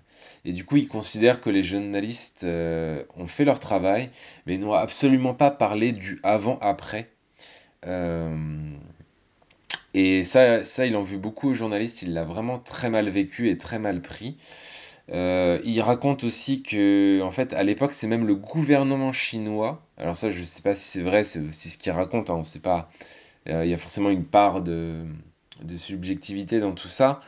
Et 0.46 0.52
du 0.52 0.64
coup, 0.64 0.78
il 0.78 0.88
considère 0.88 1.42
que 1.42 1.50
les 1.50 1.62
journalistes 1.62 2.44
euh, 2.44 3.04
ont 3.18 3.26
fait 3.26 3.44
leur 3.44 3.60
travail, 3.60 4.08
mais 4.46 4.56
n'ont 4.56 4.72
absolument 4.72 5.34
pas 5.34 5.50
parlé 5.50 5.92
du 5.92 6.18
avant-après. 6.22 7.10
Euh, 7.86 8.34
et 9.92 10.24
ça, 10.24 10.64
ça, 10.64 10.86
il 10.86 10.96
en 10.96 11.02
veut 11.02 11.18
beaucoup 11.18 11.50
aux 11.50 11.54
journalistes, 11.54 12.00
il 12.00 12.14
l'a 12.14 12.24
vraiment 12.24 12.58
très 12.58 12.88
mal 12.88 13.10
vécu 13.10 13.50
et 13.50 13.58
très 13.58 13.78
mal 13.78 14.00
pris. 14.00 14.38
Euh, 15.12 15.60
il 15.64 15.80
raconte 15.80 16.24
aussi 16.24 16.62
que, 16.62 17.20
en 17.22 17.32
fait, 17.32 17.52
à 17.54 17.62
l'époque, 17.62 17.92
c'est 17.92 18.06
même 18.06 18.26
le 18.26 18.34
gouvernement 18.34 19.12
chinois. 19.12 19.84
Alors 19.96 20.16
ça, 20.16 20.30
je 20.30 20.42
sais 20.44 20.62
pas 20.62 20.74
si 20.74 20.84
c'est 20.84 21.02
vrai, 21.02 21.24
c'est 21.24 21.52
ce 21.52 21.78
qu'il 21.78 21.92
raconte. 21.92 22.30
Hein, 22.30 22.42
pas. 22.62 22.90
Euh, 23.48 23.64
il 23.64 23.70
y 23.70 23.74
a 23.74 23.78
forcément 23.78 24.10
une 24.10 24.24
part 24.24 24.62
de, 24.62 25.06
subjectivité 25.76 26.60
dans 26.60 26.72
tout 26.72 26.88
ça. 26.88 27.20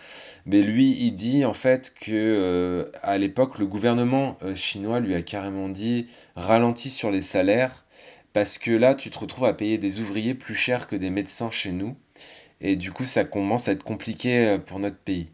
Mais 0.47 0.63
lui, 0.63 0.93
il 1.01 1.13
dit 1.13 1.45
en 1.45 1.55
fait 1.55 1.95
que 2.01 2.13
euh, 2.13 2.91
à 3.03 3.19
l'époque, 3.19 3.59
le 3.59 3.67
gouvernement 3.67 4.39
chinois 4.55 5.01
lui 5.01 5.15
a 5.15 5.23
carrément 5.23 5.69
dit 5.69 6.09
ralentis 6.37 6.91
sur 6.91 7.11
les 7.11 7.23
salaires 7.23 7.85
parce 8.33 8.59
que 8.59 8.71
là, 8.71 8.95
tu 8.95 9.11
te 9.11 9.19
retrouves 9.19 9.45
à 9.45 9.55
payer 9.55 9.79
des 9.79 10.01
ouvriers 10.01 10.35
plus 10.35 10.55
cher 10.55 10.87
que 10.87 10.97
des 10.97 11.11
médecins 11.11 11.51
chez 11.51 11.73
nous. 11.73 11.97
Et 12.61 12.77
du 12.77 12.93
coup, 12.93 13.05
ça 13.05 13.25
commence 13.25 13.69
à 13.69 13.73
être 13.73 13.85
compliqué 13.85 14.59
pour 14.67 14.79
notre 14.79 14.97
pays. 14.97 15.29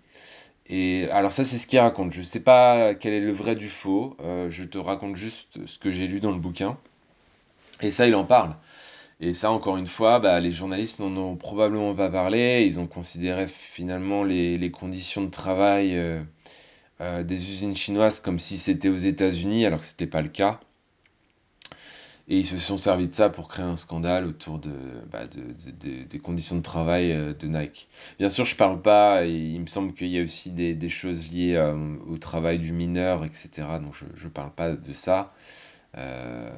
Et 0.68 1.08
alors 1.10 1.32
ça, 1.32 1.44
c'est 1.44 1.56
ce 1.58 1.66
qu'il 1.66 1.78
raconte. 1.78 2.12
Je 2.12 2.22
sais 2.22 2.40
pas 2.40 2.94
quel 2.94 3.12
est 3.14 3.20
le 3.20 3.32
vrai 3.32 3.56
du 3.56 3.68
faux. 3.68 4.16
euh, 4.20 4.50
je 4.50 4.64
te 4.64 4.78
raconte 4.78 5.16
juste 5.16 5.66
ce 5.66 5.78
que 5.78 5.90
j'ai 5.90 6.06
lu 6.06 6.20
dans 6.20 6.30
le 6.30 6.38
bouquin. 6.38 6.76
Et 7.80 7.90
ça, 7.90 8.06
il 8.06 8.14
en 8.14 8.24
parle. 8.24 8.54
Et 9.20 9.34
ça, 9.34 9.50
encore 9.50 9.76
une 9.76 9.86
fois, 9.86 10.20
bah, 10.20 10.40
les 10.40 10.52
journalistes 10.52 11.00
n'en 11.00 11.16
ont 11.16 11.36
probablement 11.36 11.94
pas 11.94 12.10
parlé. 12.10 12.64
Ils 12.66 12.78
ont 12.80 12.86
considéré 12.86 13.46
finalement 13.48 14.24
les, 14.24 14.70
conditions 14.70 15.22
de 15.24 15.30
travail 15.30 15.96
euh, 15.96 16.22
euh, 17.00 17.22
des 17.24 17.50
usines 17.50 17.76
chinoises 17.76 18.20
comme 18.20 18.38
si 18.38 18.58
c'était 18.58 18.88
aux 18.88 18.96
États-Unis, 18.96 19.66
alors 19.66 19.80
que 19.80 19.86
c'était 19.86 20.06
pas 20.06 20.22
le 20.22 20.28
cas. 20.28 20.60
Et 22.28 22.38
ils 22.40 22.46
se 22.46 22.58
sont 22.58 22.76
servis 22.76 23.08
de 23.08 23.12
ça 23.14 23.30
pour 23.30 23.48
créer 23.48 23.64
un 23.64 23.74
scandale 23.76 24.26
autour 24.26 24.58
de, 24.58 25.02
bah, 25.10 25.26
de- 25.26 25.40
de- 25.70 25.70
de- 25.70 26.04
des 26.04 26.18
conditions 26.18 26.56
de 26.56 26.62
travail 26.62 27.10
euh, 27.12 27.32
de 27.34 27.46
Nike. 27.46 27.88
Bien 28.18 28.28
sûr, 28.28 28.44
je 28.44 28.54
parle 28.54 28.82
pas, 28.82 29.24
il 29.24 29.60
me 29.60 29.66
semble 29.66 29.94
qu'il 29.94 30.08
y 30.08 30.18
a 30.18 30.22
aussi 30.22 30.50
des, 30.52 30.88
choses 30.90 31.30
liées 31.32 31.54
euh, 31.56 31.96
au 32.06 32.18
travail 32.18 32.58
du 32.58 32.72
mineur, 32.72 33.24
etc. 33.24 33.78
Donc 33.80 33.94
je, 33.94 34.04
je 34.14 34.28
parle 34.28 34.52
pas 34.52 34.72
de 34.72 34.92
ça. 34.92 35.32
Euh, 35.96 36.50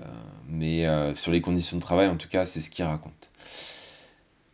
mais 0.49 0.87
sur 1.17 1.33
les 1.33 1.41
conditions 1.41 1.77
de 1.79 1.83
travail, 1.83 2.09
en 2.09 2.17
tout 2.17 2.29
cas, 2.29 2.45
c'est 2.45 2.61
ce 2.61 2.71
qu'il 2.71 2.85
raconte. 2.85 3.30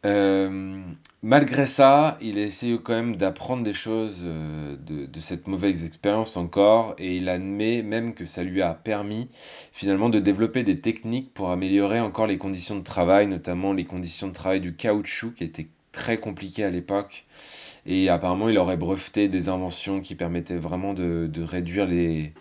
Euh, 0.07 0.83
malgré 1.23 1.67
ça, 1.67 2.17
il 2.21 2.39
a 2.39 2.43
essayé 2.43 2.79
quand 2.81 2.93
même 2.93 3.17
d'apprendre 3.17 3.65
des 3.65 3.73
choses 3.73 4.23
euh, 4.25 4.77
de, 4.87 5.21
cette 5.21 5.49
mauvaise 5.49 5.85
expérience 5.85 6.37
encore, 6.37 6.95
et 6.99 7.17
il 7.17 7.29
admet 7.29 7.83
même 7.83 8.15
que 8.15 8.25
ça 8.25 8.45
lui 8.45 8.63
a 8.63 8.73
permis 8.73 9.29
finalement 9.73 10.09
de 10.09 10.21
développer 10.21 10.63
des 10.63 10.81
techniques 10.81 11.35
pour 11.35 11.51
améliorer 11.51 11.99
encore 11.99 12.29
les 12.29 12.39
conditions 12.39 12.77
de 12.77 12.85
travail, 12.85 13.27
notamment 13.27 13.73
les 13.73 13.85
conditions 13.85 14.29
de 14.29 14.33
travail 14.33 14.61
du 14.61 14.77
caoutchouc 14.77 15.33
qui 15.35 15.45
étaient 15.45 15.69
très 15.91 16.19
compliquées 16.19 16.65
à 16.65 16.71
l'époque. 16.71 17.25
Et 17.85 18.09
apparemment, 18.09 18.49
il 18.49 18.59
aurait 18.59 18.77
breveté 18.77 19.29
des 19.29 19.49
inventions 19.49 20.01
qui 20.01 20.15
permettaient 20.15 20.57
vraiment 20.57 20.95
de, 20.95 21.31
réduire 21.43 21.87
les, 21.87 22.33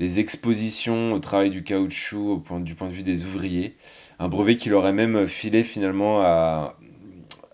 expositions 0.00 1.12
au 1.12 1.18
travail 1.18 1.50
du 1.50 1.64
caoutchouc 1.64 2.44
du 2.60 2.74
point 2.76 2.88
de 2.88 2.92
vue 2.92 3.02
des 3.02 3.26
ouvriers. 3.26 3.76
Un 4.20 4.28
brevet 4.28 4.56
qu'il 4.56 4.74
aurait 4.74 4.92
même 4.92 5.26
filé 5.26 5.64
finalement 5.64 6.22
à, 6.22 6.76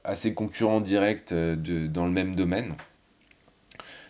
à 0.05 0.15
ses 0.15 0.35
concurrents 0.35 0.81
directs 0.81 1.33
euh, 1.33 1.57
dans 1.89 2.05
le 2.05 2.13
même 2.13 2.35
domaine. 2.35 2.75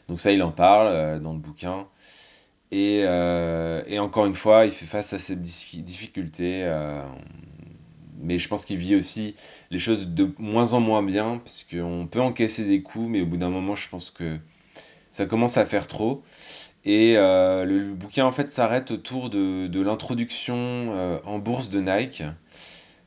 Donc 0.08 0.20
ça, 0.20 0.32
il 0.32 0.42
en 0.42 0.50
parle 0.50 0.88
euh, 0.88 1.18
dans 1.18 1.32
le 1.32 1.38
bouquin. 1.38 1.86
Et, 2.72 3.02
euh, 3.04 3.82
et 3.86 4.00
encore 4.00 4.26
une 4.26 4.34
fois, 4.34 4.66
il 4.66 4.72
fait 4.72 4.86
face 4.86 5.12
à 5.12 5.18
cette 5.18 5.40
difficulté. 5.40 6.68
mais 8.20 8.38
je 8.38 8.48
pense 8.48 8.64
qu'il 8.64 8.78
vit 8.78 8.96
aussi 8.96 9.36
les 9.70 9.78
choses 9.78 10.08
de 10.08 10.32
moins 10.38 10.72
en 10.72 10.80
moins 10.80 11.02
bien, 11.02 11.40
parce 11.44 11.62
qu'on 11.62 12.08
peut 12.10 12.20
encaisser 12.20 12.64
des 12.64 12.82
coups, 12.82 13.08
mais 13.08 13.20
au 13.20 13.26
bout 13.26 13.36
d'un 13.36 13.50
moment, 13.50 13.76
je 13.76 13.88
pense 13.88 14.10
que 14.10 14.38
ça 15.12 15.26
commence 15.26 15.56
à 15.56 15.64
faire 15.64 15.86
trop. 15.86 16.24
Et 16.84 17.14
le, 17.14 17.92
bouquin, 17.92 18.24
en 18.24 18.32
fait, 18.32 18.50
s'arrête 18.50 18.90
autour 18.90 19.30
de, 19.30 19.80
l'introduction 19.80 21.20
en 21.24 21.38
bourse 21.38 21.68
de 21.68 21.80
Nike. 21.80 22.24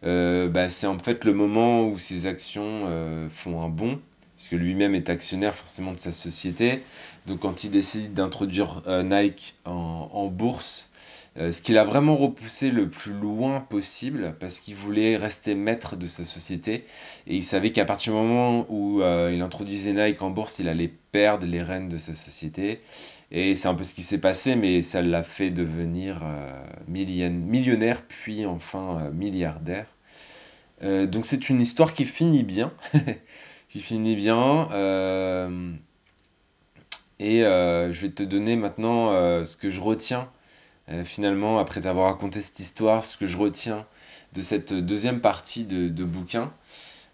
Euh, 0.04 0.48
bah, 0.48 0.70
c'est 0.70 0.88
en 0.88 1.00
fait 1.00 1.26
le 1.26 1.34
moment 1.34 1.88
où 1.88 1.98
ses 1.98 2.28
actions 2.28 2.84
euh, 2.86 3.30
font 3.30 3.62
un 3.62 3.70
bond, 3.70 4.00
puisque 4.36 4.52
lui-même 4.52 4.96
est 4.96 5.10
actionnaire 5.10 5.56
forcément 5.56 5.92
de 5.92 6.00
sa 6.00 6.12
société. 6.12 6.84
Donc 7.26 7.40
quand 7.40 7.64
il 7.64 7.72
décide 7.72 8.14
d'introduire 8.14 8.84
euh, 8.88 9.04
Nike 9.04 9.56
en, 9.66 10.28
bourse, 10.28 10.92
ce 11.36 11.62
qu'il 11.62 11.78
a 11.78 11.84
vraiment 11.84 12.16
repoussé 12.16 12.72
le 12.72 12.90
plus 12.90 13.14
loin 13.14 13.60
possible, 13.60 14.36
parce 14.40 14.60
qu'il 14.60 14.76
voulait 14.76 15.18
rester 15.18 15.54
maître 15.54 15.96
de 15.96 16.08
sa 16.08 16.26
société, 16.26 16.84
et 17.28 17.36
il 17.36 17.44
savait 17.44 17.72
qu'à 17.72 17.86
partir 17.86 18.14
du 18.14 18.20
moment 18.20 18.66
où 18.70 19.02
il 19.02 19.42
introduisait 19.42 19.94
Nike 19.94 20.24
en 20.24 20.32
bourse, 20.32 20.58
il 20.58 20.68
allait 20.68 20.92
perdre 21.12 21.46
les 21.46 21.62
rênes 21.62 21.90
de 21.90 22.00
sa 22.00 22.16
société. 22.16 22.82
Et 23.32 23.56
c'est 23.56 23.68
un 23.68 23.76
peu 23.76 23.84
ce 23.84 23.94
qui 23.94 24.04
s'est 24.04 24.20
passé, 24.20 24.56
mais 24.56 24.82
ça 24.82 25.02
l'a 25.02 25.24
fait 25.24 25.50
devenir 25.50 26.22
euh, 26.24 26.66
million- 26.88 27.30
millionnaire, 27.30 28.02
puis 28.08 28.46
enfin 28.46 29.00
euh, 29.02 29.12
milliardaire. 29.12 29.88
Euh, 30.84 31.08
donc 31.08 31.26
c'est 31.26 31.50
une 31.50 31.60
histoire 31.60 31.94
qui 31.94 32.06
finit 32.06 32.44
bien, 32.44 32.72
qui 33.70 33.80
et 37.20 37.42
je 37.42 38.02
vais 38.02 38.10
te 38.12 38.24
donner 38.24 38.56
maintenant 38.56 39.12
ce 39.44 39.58
que 39.58 39.70
je 39.70 39.82
retiens 39.82 40.30
finalement 41.04 41.60
après 41.60 41.82
t'avoir 41.82 42.12
raconté 42.14 42.42
cette 42.42 42.60
histoire, 42.60 43.04
ce 43.04 43.18
que 43.18 43.26
je 43.26 43.38
retiens 43.38 43.86
de 44.34 44.42
cette 44.42 44.74
deuxième 44.74 45.20
partie 45.20 45.64
de, 45.66 46.04
bouquin. 46.04 46.54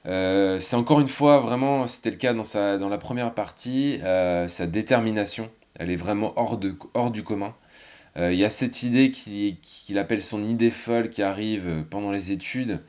C'est 0.05 0.75
encore 0.75 0.99
une 0.99 1.07
fois 1.07 1.39
vraiment, 1.39 1.87
c'était 1.87 2.11
le 2.11 2.17
cas 2.17 2.33
dans 2.33 2.89
la 2.89 2.97
première 2.97 3.33
partie, 3.33 3.99
sa 4.01 4.67
détermination. 4.67 5.49
Elle 5.75 5.89
est 5.89 5.95
vraiment 5.95 6.33
hors 6.37 6.57
du 6.57 7.23
commun. 7.23 7.55
Euh, 8.17 8.31
Il 8.31 8.39
y 8.39 8.45
a 8.45 8.49
cette 8.49 8.83
idée 8.83 9.11
qu'il 9.11 9.97
appelle 9.97 10.23
son 10.23 10.43
idée 10.43 10.71
folle 10.71 11.09
qui 11.09 11.23
arrive 11.23 11.85
pendant 11.89 12.11
les 12.11 12.31
études. 12.31 12.81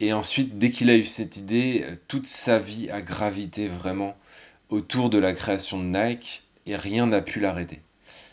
Et 0.00 0.12
ensuite, 0.12 0.58
dès 0.58 0.70
qu'il 0.70 0.90
a 0.90 0.96
eu 0.96 1.04
cette 1.04 1.36
idée, 1.36 1.84
toute 2.08 2.26
sa 2.26 2.58
vie 2.58 2.90
a 2.90 3.00
gravité 3.00 3.68
vraiment 3.68 4.16
autour 4.68 5.10
de 5.10 5.18
la 5.18 5.32
création 5.32 5.78
de 5.78 5.84
Nike 5.84 6.42
et 6.66 6.76
rien 6.76 7.06
n'a 7.06 7.20
pu 7.20 7.40
l'arrêter. 7.40 7.82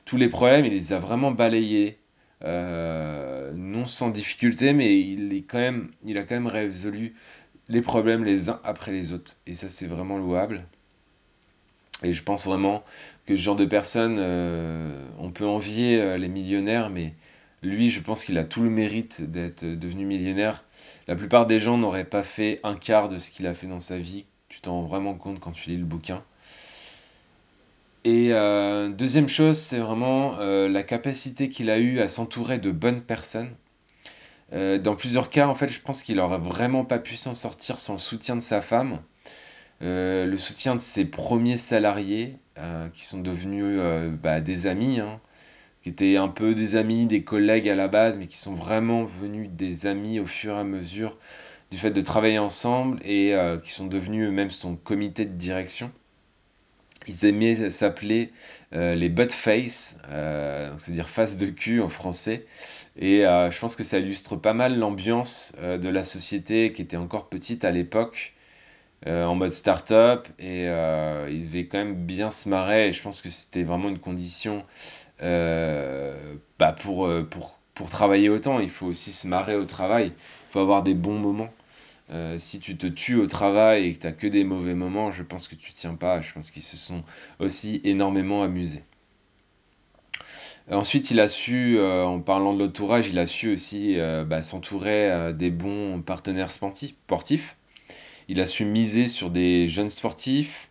Tous 0.05 0.17
les 0.17 0.29
problèmes, 0.29 0.65
il 0.65 0.73
les 0.73 0.93
a 0.93 0.99
vraiment 0.99 1.31
balayés, 1.31 1.99
euh, 2.43 3.51
non 3.53 3.85
sans 3.85 4.09
difficulté, 4.09 4.73
mais 4.73 4.99
il, 4.99 5.31
il 6.05 6.17
a 6.17 6.23
quand 6.23 6.35
même 6.35 6.47
résolu 6.47 7.13
les 7.67 7.81
problèmes 7.81 8.23
les 8.23 8.49
uns 8.49 8.59
après 8.63 8.91
les 8.91 9.11
autres. 9.11 9.37
Et 9.45 9.53
ça, 9.53 9.67
c'est 9.67 9.87
vraiment 9.87 10.17
louable. 10.17 10.65
Et 12.03 12.13
je 12.13 12.23
pense 12.23 12.45
vraiment 12.45 12.83
que 13.25 13.35
ce 13.35 13.41
genre 13.41 13.55
de 13.55 13.65
personne, 13.65 14.17
euh, 14.19 15.05
on 15.19 15.31
peut 15.31 15.45
envier 15.45 15.99
euh, 15.99 16.17
les 16.17 16.29
millionnaires, 16.29 16.89
mais 16.89 17.13
lui, 17.61 17.89
je 17.89 17.99
pense 17.99 18.23
qu'il 18.23 18.37
a 18.37 18.45
tout 18.45 18.63
le 18.63 18.69
mérite 18.69 19.29
d'être 19.29 19.65
devenu 19.65 20.05
millionnaire. 20.05 20.63
La 21.07 21.15
plupart 21.15 21.45
des 21.45 21.59
gens 21.59 21.77
n'auraient 21.77 22.05
pas 22.05 22.23
fait 22.23 22.59
un 22.63 22.75
quart 22.75 23.09
de 23.09 23.19
ce 23.19 23.31
qu'il 23.31 23.47
a 23.47 23.53
fait 23.53 23.67
dans 23.67 23.79
sa 23.79 23.97
vie. 23.97 24.25
Tu 24.47 24.61
t'en 24.61 24.81
rends 24.81 24.87
vraiment 24.87 25.13
compte 25.13 25.39
quand 25.39 25.51
tu 25.51 25.69
lis 25.69 25.77
le 25.77 25.85
bouquin. 25.85 26.23
Et 28.05 28.29
euh, 28.31 28.87
deuxième 28.89 29.27
chose, 29.27 29.57
c'est 29.57 29.79
vraiment 29.79 30.39
euh, 30.39 30.69
la 30.69 30.83
capacité 30.83 31.49
qu'il 31.49 31.69
a 31.69 31.79
eue 31.79 31.99
à 31.99 32.07
s'entourer 32.07 32.57
de 32.57 32.71
bonnes 32.71 33.01
personnes. 33.01 33.53
Euh, 34.53 34.79
dans 34.79 34.95
plusieurs 34.95 35.29
cas, 35.29 35.47
en 35.47 35.55
fait, 35.55 35.67
je 35.67 35.81
pense 35.81 36.01
qu'il 36.01 36.19
aurait 36.19 36.39
vraiment 36.39 36.85
pas 36.85 36.97
pu 36.97 37.17
s'en 37.17 37.33
sortir 37.33 37.77
sans 37.77 37.93
le 37.93 37.99
soutien 37.99 38.35
de 38.35 38.41
sa 38.41 38.61
femme, 38.61 38.99
euh, 39.81 40.25
le 40.25 40.37
soutien 40.37 40.75
de 40.75 40.81
ses 40.81 41.05
premiers 41.05 41.57
salariés, 41.57 42.35
euh, 42.57 42.89
qui 42.89 43.05
sont 43.05 43.21
devenus 43.21 43.63
euh, 43.65 44.09
bah, 44.11 44.41
des 44.41 44.67
amis, 44.67 44.99
hein, 44.99 45.21
qui 45.83 45.89
étaient 45.89 46.17
un 46.17 46.27
peu 46.27 46.53
des 46.53 46.75
amis, 46.75 47.05
des 47.05 47.23
collègues 47.23 47.69
à 47.69 47.75
la 47.75 47.87
base, 47.87 48.17
mais 48.17 48.27
qui 48.27 48.37
sont 48.37 48.55
vraiment 48.55 49.05
venus 49.05 49.49
des 49.49 49.87
amis 49.87 50.19
au 50.19 50.25
fur 50.25 50.55
et 50.55 50.59
à 50.59 50.63
mesure 50.65 51.17
du 51.71 51.77
fait 51.77 51.91
de 51.91 52.01
travailler 52.01 52.39
ensemble 52.39 52.99
et 53.05 53.35
qui 53.63 53.71
sont 53.71 53.85
devenus 53.85 54.27
eux-mêmes 54.27 54.49
son 54.49 54.75
comité 54.75 55.23
de 55.23 55.35
direction. 55.35 55.91
Ils 57.07 57.25
aimaient 57.25 57.69
s'appeler 57.69 58.31
les 58.71 59.07
butt 59.07 59.31
face, 59.31 59.99
c'est-à-dire 60.77 61.07
face 61.07 61.37
de 61.37 61.45
cul 61.45 61.79
en 61.79 61.89
français. 61.89 62.47
Et 62.97 63.19
je 63.21 63.59
pense 63.59 63.75
que 63.75 63.83
ça 63.83 63.99
illustre 63.99 64.35
pas 64.35 64.55
mal 64.55 64.79
l'ambiance 64.79 65.53
de 65.61 65.89
la 65.89 66.03
société 66.03 66.73
qui 66.73 66.81
était 66.81 66.97
encore 66.97 67.29
petite 67.29 67.63
à 67.63 67.69
l'époque, 67.69 68.33
euh, 69.07 69.25
en 69.25 69.35
mode 69.35 69.53
start-up. 69.53 70.27
Et 70.39 70.67
euh, 70.67 71.29
ils 71.31 71.45
devaient 71.45 71.65
quand 71.65 71.77
même 71.77 71.95
bien 71.95 72.31
se 72.31 72.49
marrer. 72.49 72.89
Et 72.89 72.93
je 72.93 73.01
pense 73.01 73.21
que 73.21 73.29
c'était 73.29 73.63
vraiment 73.63 73.89
une 73.89 73.99
condition 73.99 74.65
euh, 75.21 76.35
bah, 76.57 76.73
pour, 76.73 77.05
euh, 77.05 77.23
pour, 77.23 77.59
pour 77.73 77.89
travailler 77.89 78.29
autant. 78.29 78.59
Il 78.59 78.69
faut 78.69 78.87
aussi 78.87 79.13
se 79.13 79.27
marrer 79.27 79.55
au 79.55 79.65
travail. 79.65 80.07
Il 80.07 80.51
faut 80.51 80.59
avoir 80.59 80.83
des 80.83 80.93
bons 80.93 81.19
moments. 81.19 81.49
Si 82.39 82.59
tu 82.59 82.75
te 82.75 82.87
tues 82.87 83.17
au 83.17 83.27
travail 83.27 83.85
et 83.85 83.93
que 83.93 83.99
tu 83.99 84.07
n'as 84.07 84.13
que 84.13 84.25
des 84.25 84.43
mauvais 84.43 84.73
moments, 84.73 85.11
je 85.11 85.21
pense 85.21 85.47
que 85.47 85.53
tu 85.53 85.71
tiens 85.73 85.93
pas. 85.93 86.21
Je 86.21 86.33
pense 86.33 86.49
qu'ils 86.49 86.63
se 86.63 86.75
sont 86.75 87.03
aussi 87.37 87.81
énormément 87.83 88.41
amusés. 88.41 88.83
Ensuite, 90.71 91.11
il 91.11 91.19
a 91.19 91.27
su, 91.27 91.79
en 91.79 92.19
parlant 92.19 92.55
de 92.55 92.63
l'entourage, 92.63 93.09
il 93.09 93.19
a 93.19 93.27
su 93.27 93.53
aussi 93.53 93.99
bah, 94.25 94.41
s'entourer 94.41 95.33
des 95.35 95.51
bons 95.51 96.01
partenaires 96.01 96.49
sportifs. 96.49 97.55
Il 98.29 98.39
a 98.41 98.45
su 98.45 98.63
miser 98.63 99.07
sur 99.07 99.31
des 99.31 99.67
jeunes 99.67 99.89
sportifs 99.89 100.69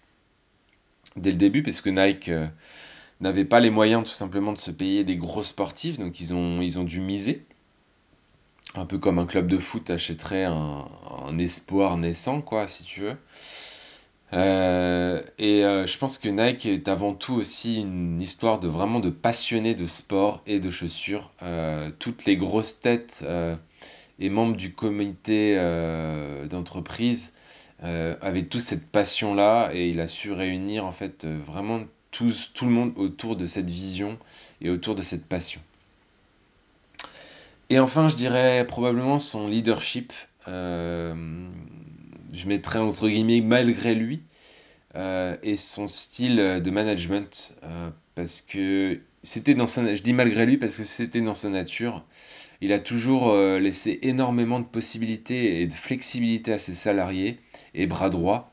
dès 1.16 1.32
le 1.32 1.36
début, 1.36 1.64
parce 1.64 1.80
que 1.80 1.90
Nike 1.90 2.28
euh, 2.28 2.46
n'avait 3.20 3.44
pas 3.44 3.58
les 3.58 3.70
moyens 3.70 4.04
tout 4.04 4.14
simplement 4.14 4.52
de 4.52 4.58
se 4.58 4.70
payer 4.70 5.02
des 5.02 5.16
gros 5.16 5.42
sportifs, 5.42 5.98
donc 5.98 6.20
ils 6.20 6.32
ont, 6.34 6.84
dû 6.84 7.00
miser. 7.00 7.44
Un 8.76 8.86
peu 8.86 8.98
comme 8.98 9.18
un 9.18 9.26
club 9.26 9.48
de 9.48 9.58
foot 9.58 9.90
achèterait 9.90 10.44
un, 10.44 10.86
espoir 11.38 11.96
naissant, 11.96 12.42
quoi, 12.42 12.68
si 12.68 12.84
tu 12.84 13.00
veux. 13.00 13.16
Euh, 14.34 15.20
et 15.38 15.64
euh, 15.64 15.84
je 15.84 15.98
pense 15.98 16.18
que 16.18 16.28
Nike 16.28 16.66
est 16.66 16.86
avant 16.86 17.12
tout 17.12 17.34
aussi 17.34 17.80
une 17.80 18.20
histoire 18.20 18.60
de 18.60 18.68
vraiment 18.68 19.00
de 19.00 19.10
passionnés 19.10 19.74
de 19.74 19.86
sport 19.86 20.42
et 20.46 20.60
de 20.60 20.70
chaussures. 20.70 21.32
Toutes 21.98 22.24
les 22.24 22.36
grosses 22.36 22.80
têtes 22.80 23.26
et 24.20 24.30
membres 24.30 24.56
du 24.56 24.74
comité 24.74 25.56
d'entreprise 26.48 27.32
euh, 27.84 28.16
avaient 28.20 28.42
tous 28.42 28.60
cette 28.60 28.88
passion-là 28.90 29.70
et 29.72 29.88
il 29.88 30.00
a 30.00 30.08
su 30.08 30.32
réunir 30.32 30.84
en 30.84 30.92
fait 30.92 31.24
euh, 31.24 31.40
vraiment 31.46 31.80
tout 32.10 32.32
le 32.62 32.70
monde 32.70 32.92
autour 32.96 33.36
de 33.36 33.46
cette 33.46 33.70
vision 33.70 34.18
et 34.60 34.70
autour 34.70 34.96
de 34.96 35.02
cette 35.02 35.26
passion. 35.26 35.60
Et 37.70 37.78
enfin, 37.78 38.08
je 38.08 38.16
dirais 38.16 38.66
probablement 38.66 39.18
son 39.18 39.46
leadership. 39.46 40.12
Euh, 40.48 41.14
je 42.32 42.48
mettrais 42.48 42.78
entre 42.80 43.08
guillemets 43.08 43.42
malgré 43.42 43.94
lui 43.94 44.22
euh, 44.96 45.36
et 45.42 45.56
son 45.56 45.86
style 45.86 46.36
de 46.36 46.70
management 46.70 47.56
parce 48.14 48.40
que 48.40 48.98
c'était 49.22 49.54
dans 49.54 49.66
sa 49.66 49.94
je 49.94 50.02
dis 50.02 50.12
malgré 50.12 50.46
lui 50.46 50.56
parce 50.56 50.76
que 50.76 50.84
c'était 50.84 51.20
dans 51.20 51.34
sa 51.34 51.50
nature 51.50 52.04
il 52.60 52.72
a 52.72 52.78
toujours 52.78 53.30
euh, 53.30 53.58
laissé 53.58 53.98
énormément 54.02 54.60
de 54.60 54.64
possibilités 54.64 55.60
et 55.62 55.66
de 55.66 55.72
flexibilité 55.72 56.52
à 56.52 56.58
ses 56.58 56.74
salariés 56.74 57.38
et 57.74 57.86
bras 57.86 58.10
droit 58.10 58.52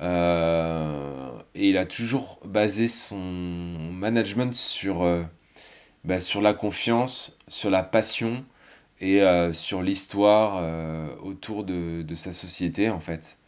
Euh, 0.00 1.30
et 1.54 1.70
il 1.70 1.78
a 1.78 1.86
toujours 1.86 2.38
basé 2.44 2.86
son 2.86 3.16
management 3.16 4.52
sur 4.54 5.02
euh, 5.04 5.24
bah, 6.04 6.20
sur 6.20 6.42
la 6.42 6.52
confiance 6.54 7.38
sur 7.48 7.70
la 7.70 7.82
passion 7.82 8.44
et 9.00 9.22
sur 9.52 9.82
l'histoire 9.82 10.62
autour 11.22 11.64
de, 11.64 12.04
sa 12.14 12.32
société 12.32 12.90
en 12.90 13.00
fait. 13.00 13.38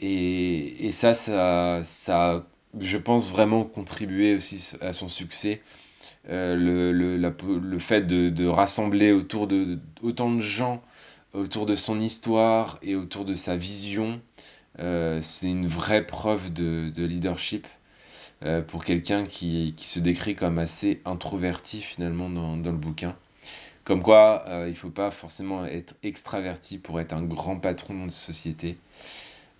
Et, 0.00 0.86
et 0.86 0.92
ça, 0.92 1.14
ça, 1.14 1.80
ça 1.84 2.34
a, 2.34 2.46
je 2.80 2.98
pense, 2.98 3.30
vraiment 3.30 3.64
contribué 3.64 4.34
aussi 4.36 4.72
à 4.80 4.92
son 4.92 5.08
succès. 5.08 5.62
Euh, 6.28 6.56
le, 6.56 6.92
le, 6.92 7.16
le 7.58 7.78
fait 7.78 8.02
de, 8.02 8.28
de 8.30 8.46
rassembler 8.46 9.12
autour 9.12 9.46
de 9.46 9.78
autant 10.02 10.30
de 10.32 10.40
gens, 10.40 10.82
autour 11.32 11.66
de 11.66 11.76
son 11.76 12.00
histoire 12.00 12.78
et 12.82 12.96
autour 12.96 13.24
de 13.24 13.34
sa 13.34 13.56
vision, 13.56 14.20
euh, 14.78 15.20
c'est 15.22 15.48
une 15.48 15.66
vraie 15.66 16.06
preuve 16.06 16.52
de, 16.52 16.90
de 16.94 17.04
leadership 17.04 17.66
euh, 18.44 18.62
pour 18.62 18.84
quelqu'un 18.84 19.24
qui, 19.26 19.74
qui 19.76 19.86
se 19.88 20.00
décrit 20.00 20.34
comme 20.36 20.58
assez 20.58 21.00
introverti 21.04 21.80
finalement 21.80 22.30
dans, 22.30 22.56
dans 22.56 22.72
le 22.72 22.76
bouquin. 22.78 23.16
Comme 23.84 24.02
quoi, 24.02 24.44
il 24.66 24.70
ne 24.70 24.74
faut 24.74 24.90
pas 24.90 25.10
forcément 25.10 25.64
être 25.64 25.94
extraverti 26.02 26.76
pour 26.78 27.00
être 27.00 27.14
un 27.14 27.22
grand 27.22 27.56
patron 27.56 28.04
de 28.06 28.10
société. 28.10 28.76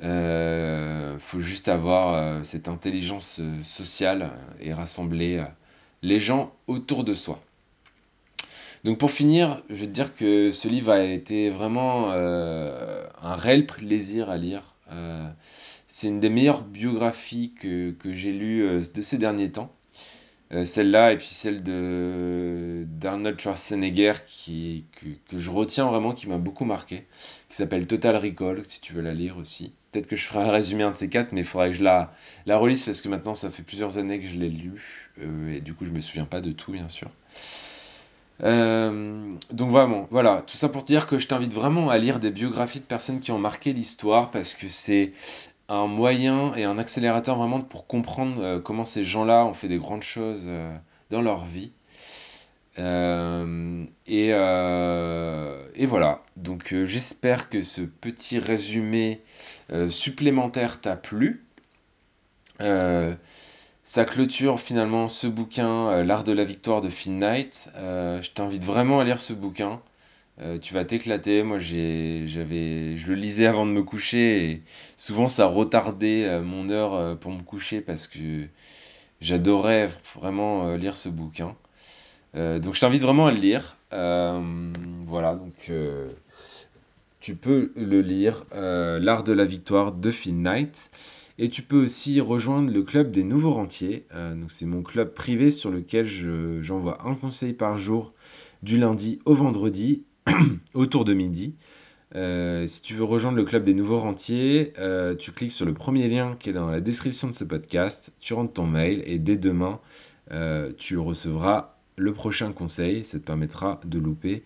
Euh, 0.02 1.18
faut 1.18 1.40
juste 1.40 1.68
avoir 1.68 2.14
euh, 2.14 2.44
cette 2.44 2.68
intelligence 2.68 3.38
euh, 3.40 3.62
sociale 3.64 4.30
et 4.60 4.72
rassembler 4.72 5.44
les 6.02 6.20
gens 6.20 6.52
autour 6.68 7.04
de 7.04 7.14
soi. 7.14 7.40
Donc 8.84 8.98
pour 8.98 9.10
finir, 9.10 9.62
je 9.68 9.74
vais 9.74 9.86
te 9.86 9.92
dire 9.92 10.14
que 10.14 10.52
ce 10.52 10.68
livre 10.68 10.92
a 10.92 11.02
été 11.02 11.50
vraiment 11.50 12.12
un 12.12 13.34
réel 13.34 13.66
plaisir 13.66 14.30
à 14.30 14.36
lire. 14.36 14.62
C'est 15.88 16.06
une 16.06 16.20
des 16.20 16.30
meilleures 16.30 16.62
biographies 16.62 17.52
que, 17.60 17.90
que 17.90 18.14
j'ai 18.14 18.32
lues 18.32 18.82
de 18.94 19.02
ces 19.02 19.18
derniers 19.18 19.50
temps. 19.50 19.74
Euh, 20.54 20.64
celle-là 20.64 21.12
et 21.12 21.18
puis 21.18 21.26
celle 21.26 21.62
de 21.62 22.84
d'Arnold 22.86 23.38
Schwarzenegger 23.38 24.14
qui, 24.26 24.86
que, 25.30 25.38
je 25.38 25.50
retiens 25.50 25.86
vraiment, 25.86 26.14
qui 26.14 26.26
m'a 26.26 26.38
beaucoup 26.38 26.64
marqué, 26.64 27.06
qui 27.50 27.56
s'appelle 27.56 27.86
Total 27.86 28.16
Recall, 28.16 28.62
si 28.66 28.80
tu 28.80 28.94
veux 28.94 29.02
la 29.02 29.12
lire 29.12 29.36
aussi. 29.36 29.74
Peut-être 29.92 30.06
que 30.06 30.16
je 30.16 30.24
ferai 30.24 30.48
un 30.48 30.50
résumé 30.50 30.88
de 30.88 30.94
ces 30.94 31.10
quatre, 31.10 31.32
mais 31.32 31.42
il 31.42 31.46
faudrait 31.46 31.68
que 31.70 31.76
je 31.76 31.84
la, 31.84 32.12
la 32.46 32.56
relise 32.56 32.82
parce 32.82 33.02
que 33.02 33.08
maintenant 33.10 33.34
ça 33.34 33.50
fait 33.50 33.62
plusieurs 33.62 33.98
années 33.98 34.20
que 34.20 34.26
je 34.26 34.36
l'ai 34.36 34.48
lu 34.48 35.10
euh, 35.20 35.52
et 35.54 35.60
du 35.60 35.74
coup 35.74 35.84
je 35.84 35.90
me 35.90 36.00
souviens 36.00 36.24
pas 36.24 36.40
de 36.40 36.52
tout 36.52 36.72
bien 36.72 36.88
sûr. 36.88 37.10
Euh, 38.44 39.34
donc 39.52 39.70
vraiment, 39.70 40.06
voilà, 40.10 40.42
tout 40.46 40.56
ça 40.56 40.68
pour 40.68 40.84
te 40.84 40.92
dire 40.92 41.06
que 41.06 41.18
je 41.18 41.26
t'invite 41.26 41.52
vraiment 41.52 41.90
à 41.90 41.98
lire 41.98 42.20
des 42.20 42.30
biographies 42.30 42.80
de 42.80 42.84
personnes 42.84 43.20
qui 43.20 43.32
ont 43.32 43.38
marqué 43.38 43.72
l'histoire 43.72 44.30
parce 44.30 44.54
que 44.54 44.68
c'est 44.68 45.12
un 45.68 45.86
moyen 45.86 46.54
et 46.54 46.64
un 46.64 46.78
accélérateur 46.78 47.36
vraiment 47.36 47.60
pour 47.60 47.86
comprendre 47.86 48.42
euh, 48.42 48.60
comment 48.60 48.84
ces 48.84 49.04
gens-là 49.04 49.44
ont 49.44 49.54
fait 49.54 49.68
des 49.68 49.78
grandes 49.78 50.02
choses 50.02 50.46
euh, 50.48 50.74
dans 51.10 51.20
leur 51.20 51.44
vie. 51.44 51.72
Euh, 52.78 53.84
et, 54.06 54.28
et 54.28 55.86
voilà, 55.86 56.22
donc 56.36 56.72
j'espère 56.84 57.48
que 57.48 57.62
ce 57.62 57.80
petit 57.80 58.38
résumé 58.38 59.20
supplémentaire 59.90 60.80
t'a 60.80 60.94
plu. 60.94 61.44
Ça 62.60 64.04
clôture 64.04 64.60
finalement 64.60 65.08
ce 65.08 65.26
bouquin, 65.26 66.04
L'art 66.04 66.22
de 66.22 66.30
la 66.30 66.44
victoire 66.44 66.80
de 66.80 66.88
Phil 66.88 67.18
Knight. 67.18 67.68
Je 67.74 68.30
t'invite 68.30 68.64
vraiment 68.64 69.00
à 69.00 69.04
lire 69.04 69.18
ce 69.18 69.32
bouquin. 69.32 69.80
Euh, 70.40 70.58
tu 70.58 70.74
vas 70.74 70.84
t'éclater. 70.84 71.42
Moi, 71.42 71.58
j'avais, 71.58 72.26
je 72.96 73.08
le 73.08 73.14
lisais 73.14 73.46
avant 73.46 73.66
de 73.66 73.72
me 73.72 73.82
coucher 73.82 74.50
et 74.50 74.62
souvent 74.96 75.26
ça 75.28 75.46
retardait 75.46 76.24
euh, 76.26 76.42
mon 76.42 76.68
heure 76.70 76.94
euh, 76.94 77.14
pour 77.16 77.32
me 77.32 77.42
coucher 77.42 77.80
parce 77.80 78.06
que 78.06 78.44
j'adorais 79.20 79.88
vraiment 80.16 80.74
lire 80.76 80.96
ce 80.96 81.08
bouquin. 81.08 81.56
Donc, 82.34 82.74
je 82.74 82.80
t'invite 82.80 83.02
vraiment 83.02 83.26
à 83.28 83.32
le 83.32 83.38
lire. 83.38 83.76
Voilà, 83.92 85.34
donc 85.34 85.70
tu 87.20 87.34
peux 87.34 87.72
le 87.76 88.00
lire, 88.00 88.44
L'art 88.52 89.24
de 89.24 89.32
la 89.32 89.44
victoire 89.44 89.92
de 89.92 90.10
Phil 90.10 90.40
Knight. 90.40 90.90
Et 91.40 91.48
tu 91.48 91.62
peux 91.62 91.80
aussi 91.84 92.20
rejoindre 92.20 92.72
le 92.72 92.82
club 92.82 93.12
des 93.12 93.22
nouveaux 93.22 93.52
rentiers. 93.52 94.06
C'est 94.48 94.66
mon 94.66 94.82
club 94.82 95.14
privé 95.14 95.50
sur 95.50 95.70
lequel 95.70 96.04
je- 96.06 96.60
j'envoie 96.62 97.06
un 97.06 97.14
conseil 97.14 97.52
par 97.52 97.76
jour 97.76 98.12
du 98.62 98.76
lundi 98.78 99.20
au 99.24 99.34
vendredi 99.34 100.02
autour 100.74 101.04
de 101.04 101.14
midi. 101.14 101.54
Euh, 102.14 102.66
si 102.66 102.80
tu 102.80 102.94
veux 102.94 103.04
rejoindre 103.04 103.36
le 103.36 103.44
club 103.44 103.64
des 103.64 103.74
nouveaux 103.74 103.98
rentiers, 103.98 104.72
euh, 104.78 105.14
tu 105.14 105.32
cliques 105.32 105.52
sur 105.52 105.66
le 105.66 105.74
premier 105.74 106.08
lien 106.08 106.36
qui 106.38 106.50
est 106.50 106.54
dans 106.54 106.70
la 106.70 106.80
description 106.80 107.28
de 107.28 107.34
ce 107.34 107.44
podcast, 107.44 108.12
tu 108.18 108.32
rentres 108.32 108.54
ton 108.54 108.66
mail 108.66 109.02
et 109.04 109.18
dès 109.18 109.36
demain, 109.36 109.80
euh, 110.30 110.72
tu 110.76 110.96
recevras 110.98 111.74
le 111.96 112.12
prochain 112.12 112.52
conseil. 112.52 113.04
Ça 113.04 113.18
te 113.18 113.24
permettra 113.24 113.80
de 113.84 113.98
louper 113.98 114.42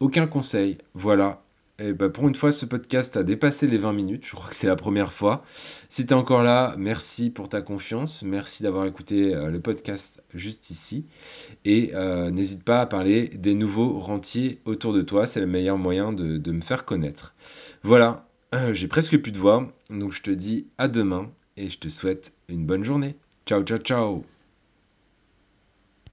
aucun 0.00 0.26
conseil. 0.26 0.78
Voilà. 0.94 1.42
Et 1.78 1.92
bah 1.92 2.08
pour 2.08 2.26
une 2.26 2.34
fois, 2.34 2.52
ce 2.52 2.64
podcast 2.64 3.16
a 3.18 3.22
dépassé 3.22 3.66
les 3.66 3.76
20 3.76 3.92
minutes. 3.92 4.24
Je 4.26 4.34
crois 4.34 4.48
que 4.48 4.54
c'est 4.56 4.66
la 4.66 4.76
première 4.76 5.12
fois. 5.12 5.44
Si 5.90 6.06
tu 6.06 6.14
encore 6.14 6.42
là, 6.42 6.74
merci 6.78 7.28
pour 7.30 7.48
ta 7.50 7.60
confiance. 7.60 8.22
Merci 8.22 8.62
d'avoir 8.62 8.86
écouté 8.86 9.34
euh, 9.34 9.50
le 9.50 9.60
podcast 9.60 10.22
juste 10.34 10.70
ici. 10.70 11.04
Et 11.66 11.90
euh, 11.94 12.30
n'hésite 12.30 12.64
pas 12.64 12.80
à 12.80 12.86
parler 12.86 13.28
des 13.28 13.54
nouveaux 13.54 13.98
rentiers 13.98 14.60
autour 14.64 14.94
de 14.94 15.02
toi. 15.02 15.26
C'est 15.26 15.40
le 15.40 15.46
meilleur 15.46 15.76
moyen 15.76 16.12
de, 16.12 16.38
de 16.38 16.52
me 16.52 16.60
faire 16.62 16.84
connaître. 16.84 17.34
Voilà, 17.82 18.26
Euh, 18.54 18.72
j'ai 18.72 18.88
presque 18.88 19.18
plus 19.20 19.32
de 19.32 19.38
voix. 19.38 19.70
Donc 19.90 20.12
je 20.12 20.22
te 20.22 20.30
dis 20.30 20.68
à 20.78 20.88
demain 20.88 21.30
et 21.56 21.68
je 21.68 21.78
te 21.78 21.88
souhaite 21.88 22.32
une 22.48 22.64
bonne 22.64 22.84
journée. 22.84 23.16
Ciao, 23.44 23.62
ciao, 23.62 23.78
ciao 23.78 24.35